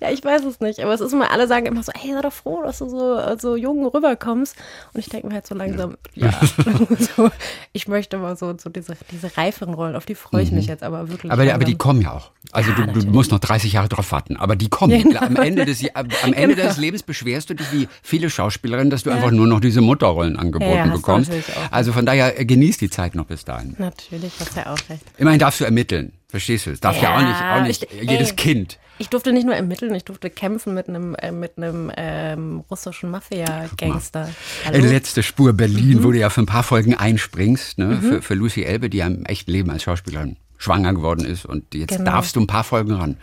Ja, 0.00 0.10
ich 0.10 0.24
weiß 0.24 0.44
es 0.44 0.60
nicht, 0.60 0.78
aber 0.78 0.94
es 0.94 1.00
ist 1.00 1.12
immer, 1.12 1.32
alle 1.32 1.48
sagen 1.48 1.66
immer 1.66 1.82
so, 1.82 1.90
hey, 1.96 2.12
sei 2.12 2.22
doch 2.22 2.32
froh, 2.32 2.62
dass 2.62 2.78
du 2.78 2.88
so, 2.88 3.18
so 3.38 3.56
jung 3.56 3.84
rüberkommst. 3.84 4.54
Und 4.92 5.00
ich 5.00 5.08
denke 5.08 5.26
mir 5.26 5.34
halt 5.34 5.48
so 5.48 5.54
langsam, 5.56 5.96
ja, 6.14 6.30
so, 7.16 7.28
ich 7.72 7.88
möchte 7.88 8.16
mal 8.18 8.36
so, 8.36 8.56
so 8.56 8.70
diese, 8.70 8.96
diese 9.10 9.36
reiferen 9.36 9.74
Rollen, 9.74 9.96
auf 9.96 10.06
die 10.06 10.14
freue 10.14 10.42
ich 10.42 10.52
mich 10.52 10.68
jetzt 10.68 10.84
aber 10.84 11.08
wirklich. 11.08 11.24
Mhm. 11.24 11.40
Aber, 11.40 11.52
aber 11.52 11.64
die 11.64 11.76
kommen 11.76 12.00
ja 12.02 12.12
auch. 12.12 12.30
Also 12.52 12.70
Ja, 12.70 12.86
du, 12.86 13.00
du 13.00 13.06
musst 13.10 13.32
noch 13.32 13.40
30 13.40 13.72
Jahre 13.72 13.88
drauf 13.88 14.12
warten. 14.12 14.36
Aber 14.36 14.54
die 14.54 14.68
kommen. 14.68 14.92
Ja, 14.92 15.02
genau. 15.02 15.20
Am 15.20 15.36
Ende, 15.36 15.64
des, 15.64 15.84
am 15.94 16.06
Ende 16.32 16.54
Genau. 16.54 16.68
des 16.68 16.76
Lebens 16.76 17.02
beschwerst 17.02 17.50
du 17.50 17.54
dich 17.54 17.70
wie 17.72 17.88
viele 18.02 18.30
Schauspielerinnen, 18.30 18.90
dass 18.90 19.02
du 19.02 19.10
einfach 19.10 19.32
nur 19.32 19.48
noch 19.48 19.58
diese 19.58 19.80
Mutterrollen 19.80 20.36
angeboten 20.38 20.70
Ja, 20.70 20.76
ja, 20.76 20.84
du 20.86 20.92
bekommst. 20.92 21.32
Also 21.72 21.92
von 21.92 22.06
daher 22.06 22.38
äh, 22.38 22.44
genieß 22.44 22.78
die 22.78 22.90
Zeit 22.90 23.16
noch 23.16 23.26
bis 23.26 23.44
dahin. 23.44 23.74
Natürlich, 23.78 24.32
hast 24.38 24.56
ja 24.56 24.72
auch 24.72 24.78
recht. 24.88 25.02
Immerhin 25.18 25.40
darfst 25.40 25.58
du 25.60 25.64
ermitteln. 25.64 26.12
Verstehst 26.34 26.66
du? 26.66 26.70
Es 26.72 26.80
darf 26.80 27.00
ja, 27.00 27.14
auch 27.14 27.20
nicht, 27.22 27.40
auch 27.40 27.62
nicht 27.62 27.86
ich- 28.02 28.10
jedes 28.10 28.30
ey, 28.30 28.34
Kind. 28.36 28.80
Ich 28.98 29.08
durfte 29.08 29.32
nicht 29.32 29.44
nur 29.46 29.54
ermitteln, 29.54 29.94
ich 29.94 30.04
durfte 30.04 30.30
kämpfen 30.30 30.74
mit 30.74 30.88
einem, 30.88 31.14
äh, 31.14 31.30
mit 31.30 31.56
einem 31.58 31.92
ähm, 31.96 32.64
russischen 32.68 33.08
Mafia-Gangster. 33.12 34.28
Mhm. 34.72 34.80
Letzte 34.80 35.22
Spur 35.22 35.52
Berlin, 35.52 36.02
wo 36.02 36.10
du 36.10 36.18
ja 36.18 36.30
für 36.30 36.40
ein 36.42 36.46
paar 36.46 36.64
Folgen 36.64 36.92
einspringst, 36.96 37.78
ne? 37.78 38.00
für, 38.02 38.20
für 38.20 38.34
Lucy 38.34 38.64
Elbe, 38.64 38.90
die 38.90 38.96
ja 38.98 39.06
im 39.06 39.24
echten 39.26 39.52
Leben 39.52 39.70
als 39.70 39.84
Schauspielerin 39.84 40.36
schwanger 40.58 40.92
geworden 40.92 41.24
ist 41.24 41.46
und 41.46 41.72
jetzt 41.72 41.98
Genau. 41.98 42.10
darfst 42.10 42.34
du 42.34 42.40
ein 42.40 42.48
paar 42.48 42.64
Folgen 42.64 42.90
ran. 42.90 43.16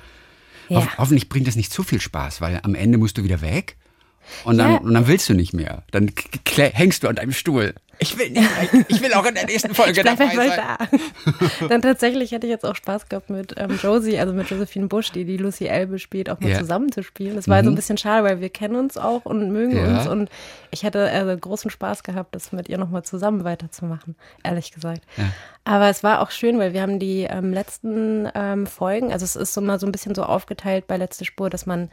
Ja. 0.69 0.77
Hoff, 0.77 0.97
hoffentlich 0.97 1.27
bringt 1.27 1.47
das 1.47 1.57
nicht 1.57 1.73
zu 1.73 1.83
viel 1.83 1.99
Spaß, 1.99 2.39
weil 2.39 2.61
am 2.63 2.75
Ende 2.75 2.97
musst 2.97 3.17
du 3.17 3.25
wieder 3.25 3.41
weg 3.41 3.75
und 4.45 4.57
dann, 4.57 4.71
Ja. 4.71 4.77
und 4.77 4.93
dann 4.93 5.07
willst 5.07 5.27
du 5.27 5.33
nicht 5.33 5.51
mehr. 5.51 5.83
Dann 5.91 6.11
hängst 6.55 7.03
du 7.03 7.09
an 7.09 7.15
deinem 7.15 7.33
Stuhl. 7.33 7.73
Ich 8.03 8.17
will 8.17 8.31
nicht, 8.31 8.49
ich 8.87 8.99
will 9.01 9.13
auch 9.13 9.25
in 9.27 9.35
der 9.35 9.45
nächsten 9.45 9.75
Folge 9.75 10.01
dabei 10.03 10.35
sein. 10.35 10.51
da. 10.57 11.67
Dann 11.67 11.83
tatsächlich 11.83 12.31
hätte 12.31 12.47
ich 12.47 12.51
jetzt 12.51 12.65
auch 12.65 12.75
Spaß 12.75 13.07
gehabt 13.09 13.29
mit 13.29 13.53
ähm, 13.57 13.77
Josie, 13.81 14.17
also 14.17 14.33
mit 14.33 14.49
Josephine 14.49 14.87
Busch, 14.87 15.11
die 15.11 15.23
die 15.23 15.37
Lucy 15.37 15.65
Elbe 15.67 15.99
spielt, 15.99 16.27
auch 16.29 16.39
mal 16.39 16.49
Ja. 16.49 16.57
zusammen 16.57 16.91
zu 16.91 17.03
spielen. 17.03 17.35
Das 17.35 17.47
war 17.47 17.63
so 17.63 17.69
ein 17.69 17.75
bisschen 17.75 17.99
schade, 17.99 18.23
weil 18.27 18.41
wir 18.41 18.49
kennen 18.49 18.75
uns 18.75 18.97
auch 18.97 19.25
und 19.25 19.51
mögen 19.51 19.77
Ja. 19.77 19.83
uns 19.99 20.07
und 20.07 20.29
ich 20.71 20.81
hätte 20.81 21.11
äh, 21.11 21.37
großen 21.39 21.69
Spaß 21.69 22.01
gehabt, 22.01 22.33
das 22.33 22.51
mit 22.51 22.69
ihr 22.69 22.79
nochmal 22.79 23.03
zusammen 23.03 23.43
weiterzumachen, 23.43 24.15
ehrlich 24.43 24.71
gesagt. 24.71 25.01
Aber 25.63 25.87
es 25.89 26.01
war 26.03 26.21
auch 26.21 26.31
schön, 26.31 26.57
weil 26.57 26.73
wir 26.73 26.81
haben 26.81 26.97
die 26.97 27.27
ähm, 27.29 27.53
letzten 27.53 28.27
ähm, 28.33 28.65
Folgen, 28.65 29.13
also 29.13 29.25
es 29.25 29.35
ist 29.35 29.53
so 29.53 29.61
mal 29.61 29.79
so 29.79 29.85
ein 29.85 29.91
bisschen 29.91 30.15
so 30.15 30.23
aufgeteilt 30.23 30.87
bei 30.87 30.97
Letzte 30.97 31.23
Spur, 31.23 31.51
dass 31.51 31.67
man, 31.67 31.89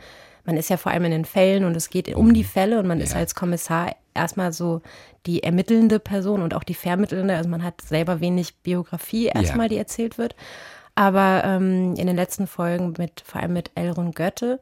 man 0.46 0.56
ist 0.56 0.70
ja 0.70 0.78
vor 0.78 0.90
allem 0.92 1.04
in 1.04 1.10
den 1.10 1.24
Fällen 1.26 1.64
und 1.66 1.76
es 1.76 1.90
geht 1.90 2.14
um 2.14 2.32
die 2.32 2.44
Fälle 2.44 2.78
und 2.78 2.86
man 2.86 3.00
ist 3.00 3.12
Ja. 3.12 3.18
als 3.18 3.34
Kommissar 3.34 3.94
erstmal 4.18 4.52
so 4.52 4.82
die 5.26 5.42
ermittelnde 5.42 5.98
Person 5.98 6.42
und 6.42 6.54
auch 6.54 6.64
die 6.64 6.74
vermittelnde. 6.74 7.36
Also 7.36 7.48
man 7.48 7.62
hat 7.64 7.80
selber 7.80 8.20
wenig 8.20 8.54
Biografie 8.56 9.26
erstmal, 9.26 9.66
Ja. 9.66 9.68
die 9.70 9.78
erzählt 9.78 10.18
wird. 10.18 10.34
Aber 10.94 11.42
ähm, 11.44 11.94
in 11.96 12.06
den 12.06 12.16
letzten 12.16 12.46
Folgen 12.46 12.94
mit, 12.98 13.22
vor 13.24 13.40
allem 13.40 13.52
mit 13.52 13.70
Elrond 13.74 14.14
Götte, 14.16 14.60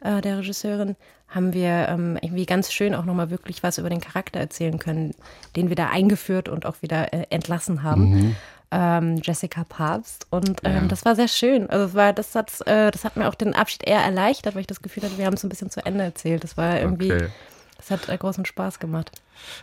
äh, 0.00 0.20
der 0.20 0.38
Regisseurin, 0.38 0.96
haben 1.28 1.52
wir 1.52 1.88
ähm, 1.88 2.16
irgendwie 2.22 2.46
ganz 2.46 2.72
schön 2.72 2.94
auch 2.94 3.04
nochmal 3.04 3.28
wirklich 3.30 3.62
was 3.62 3.78
über 3.78 3.90
den 3.90 4.00
Charakter 4.00 4.38
erzählen 4.40 4.78
können, 4.78 5.14
den 5.56 5.68
wir 5.68 5.76
da 5.76 5.88
eingeführt 5.90 6.48
und 6.48 6.64
auch 6.64 6.76
wieder 6.80 7.12
äh, 7.12 7.26
entlassen 7.30 7.82
haben. 7.82 8.36
Ähm, 8.70 9.20
Jessica 9.22 9.64
Papst. 9.64 10.26
Und 10.30 10.60
ähm, 10.64 10.72
Mhm. 10.72 10.78
Ja. 10.82 10.88
das 10.88 11.04
war 11.04 11.14
sehr 11.16 11.28
schön. 11.28 11.68
Also 11.70 11.86
es 11.86 11.94
war, 11.94 12.12
das 12.12 12.34
hat, 12.34 12.50
äh, 12.66 12.90
das 12.90 13.04
hat 13.04 13.16
mir 13.16 13.28
auch 13.28 13.34
den 13.34 13.54
Abschied 13.54 13.82
eher 13.84 14.00
erleichtert, 14.00 14.54
weil 14.54 14.60
ich 14.62 14.66
das 14.66 14.80
Gefühl 14.82 15.02
hatte, 15.02 15.18
wir 15.18 15.26
haben 15.26 15.34
es 15.34 15.42
ein 15.44 15.48
bisschen 15.48 15.70
zu 15.70 15.84
Ende 15.84 16.04
erzählt. 16.04 16.44
Das 16.44 16.56
war 16.56 16.78
irgendwie, 16.80 17.12
Okay. 17.12 17.28
Das 17.76 17.90
hat 17.90 18.08
äh, 18.08 18.16
großen 18.16 18.44
Spaß 18.44 18.78
gemacht. 18.78 19.10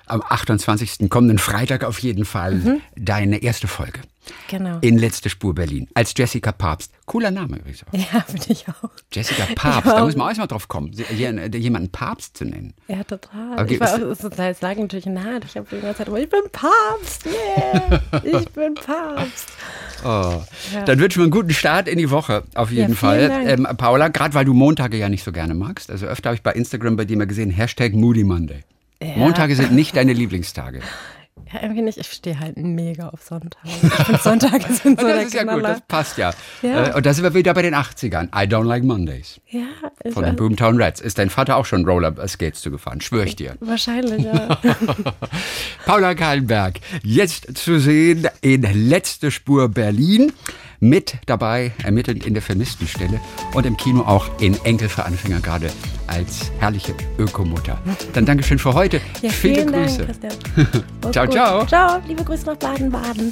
Am 0.05 0.21
28. 0.27 1.09
kommenden 1.09 1.37
Freitag 1.39 1.83
auf 1.83 1.99
jeden 1.99 2.25
Fall 2.25 2.55
Mhm. 2.55 2.81
deine 2.95 3.41
erste 3.41 3.67
Folge 3.67 3.99
Genau. 4.49 4.77
in 4.81 4.97
Letzte 4.97 5.29
Spur 5.29 5.55
Berlin 5.55 5.87
als 5.93 6.13
Jessica 6.15 6.51
Papst. 6.51 6.91
Cooler 7.05 7.31
Name 7.31 7.57
übrigens 7.57 7.83
auch. 7.83 7.93
ja, 8.13 8.21
finde 8.21 8.45
ich 8.49 8.65
auch. 8.69 8.89
Jessica 9.11 9.45
Papst, 9.55 9.87
Ja. 9.87 9.95
da 9.97 10.05
muss 10.05 10.15
man 10.15 10.25
auch 10.25 10.29
erstmal 10.29 10.47
drauf 10.47 10.67
kommen, 10.67 10.91
jemanden 10.93 11.91
Papst 11.91 12.37
zu 12.37 12.45
nennen. 12.45 12.73
Ja, 12.87 13.03
total. 13.03 13.59
Okay, 13.59 13.73
ich 13.75 13.79
war 13.79 13.95
auch, 13.95 13.99
das 14.29 14.37
heißt, 14.37 14.61
sagen 14.61 14.81
natürlich 14.81 15.05
nah. 15.07 15.39
Ich 15.45 15.55
habe 15.57 15.67
die 15.71 15.81
ganze 15.81 15.97
Zeit 15.99 16.07
immer, 16.07 16.19
ich 16.19 16.29
bin 16.29 16.41
Papst, 16.51 17.25
yeah, 17.25 18.01
ich 18.23 18.49
bin 18.49 18.75
Papst. 18.75 19.49
Oh. 20.03 20.41
Dann 20.87 20.99
wünschen 20.99 21.19
wir 21.19 21.25
einen 21.25 21.31
guten 21.31 21.51
Start 21.53 21.87
in 21.87 21.99
die 21.99 22.09
Woche, 22.09 22.41
auf 22.55 22.71
jeden 22.71 22.95
vielen 22.95 23.29
Fall. 23.29 23.43
Ähm, 23.45 23.67
Paula, 23.77 24.07
gerade 24.07 24.33
weil 24.33 24.45
du 24.45 24.53
Montage 24.55 24.97
ja 24.97 25.09
nicht 25.09 25.23
so 25.23 25.31
gerne 25.31 25.53
magst, 25.53 25.91
also 25.91 26.07
öfter 26.07 26.29
habe 26.29 26.35
ich 26.37 26.41
bei 26.41 26.53
Instagram 26.53 26.95
bei 26.95 27.05
dir 27.05 27.17
mal 27.17 27.27
gesehen, 27.27 27.51
Hashtag 27.51 27.93
Moody 27.93 28.23
Monday. 28.23 28.63
Montage 29.15 29.55
sind 29.55 29.71
nicht 29.73 29.95
deine 29.95 30.13
Lieblingstage. 30.13 30.81
Ja, 31.53 31.61
irgendwie 31.63 31.81
nicht. 31.81 31.97
Ich 31.97 32.07
stehe 32.11 32.39
halt 32.39 32.55
mega 32.57 33.09
auf 33.09 33.21
finde, 33.21 33.49
Sonntage 34.21 34.71
sind 34.73 34.99
so 35.01 35.07
das 35.07 35.25
ist 35.25 35.33
ja 35.33 35.43
gut, 35.43 35.63
das 35.63 35.81
passt 35.81 36.17
ja. 36.17 36.31
Ja. 36.61 36.87
Äh, 36.89 36.95
Und 36.95 37.05
da 37.05 37.13
sind 37.13 37.23
wir 37.23 37.33
wieder 37.33 37.53
bei 37.53 37.61
den 37.61 37.75
80ern. 37.75 38.27
I 38.27 38.47
don't 38.47 38.65
like 38.65 38.83
Mondays. 38.83 39.41
Ja, 39.49 39.65
Von 40.11 40.23
den 40.23 40.35
Boomtown 40.35 40.81
Rats. 40.81 41.01
Ist 41.01 41.17
dein 41.17 41.29
Vater 41.29 41.57
auch 41.57 41.65
schon 41.65 41.85
Roller 41.85 42.15
Skates 42.27 42.61
zu 42.61 42.71
gefahren? 42.71 43.01
Schwöre 43.01 43.25
ich 43.25 43.35
dir. 43.35 43.55
wahrscheinlich, 43.59 44.23
ja. 44.23 44.59
Paula 45.85 46.15
Kahlenberg, 46.15 46.79
jetzt 47.03 47.57
zu 47.57 47.79
sehen 47.79 48.27
in 48.41 48.61
Letzte 48.61 49.31
Spur 49.31 49.67
Berlin. 49.69 50.31
Mit 50.83 51.13
dabei, 51.27 51.71
ermittelnd 51.83 52.25
in 52.25 52.33
der 52.33 52.41
Vermisstenstelle 52.41 53.19
und 53.53 53.67
im 53.67 53.77
Kino 53.77 54.01
auch 54.01 54.25
in 54.41 54.57
Enkel 54.65 54.89
für 54.89 55.05
Anfänger 55.05 55.39
gerade 55.39 55.69
als 56.07 56.51
herrliche 56.59 56.95
Ökomutter. 57.19 57.79
Dann 58.13 58.25
Dankeschön 58.25 58.57
für 58.57 58.73
heute. 58.73 58.99
ja 59.21 59.29
Viele 59.29 59.61
vielen 59.63 59.71
Grüße. 59.71 60.07
Dank, 60.19 61.13
Ciao, 61.13 61.25
gut. 61.25 61.33
ciao. 61.35 61.65
Ciao, 61.67 62.01
liebe 62.07 62.23
Grüße 62.23 62.47
nach 62.47 62.57
Baden-Baden. 62.57 63.31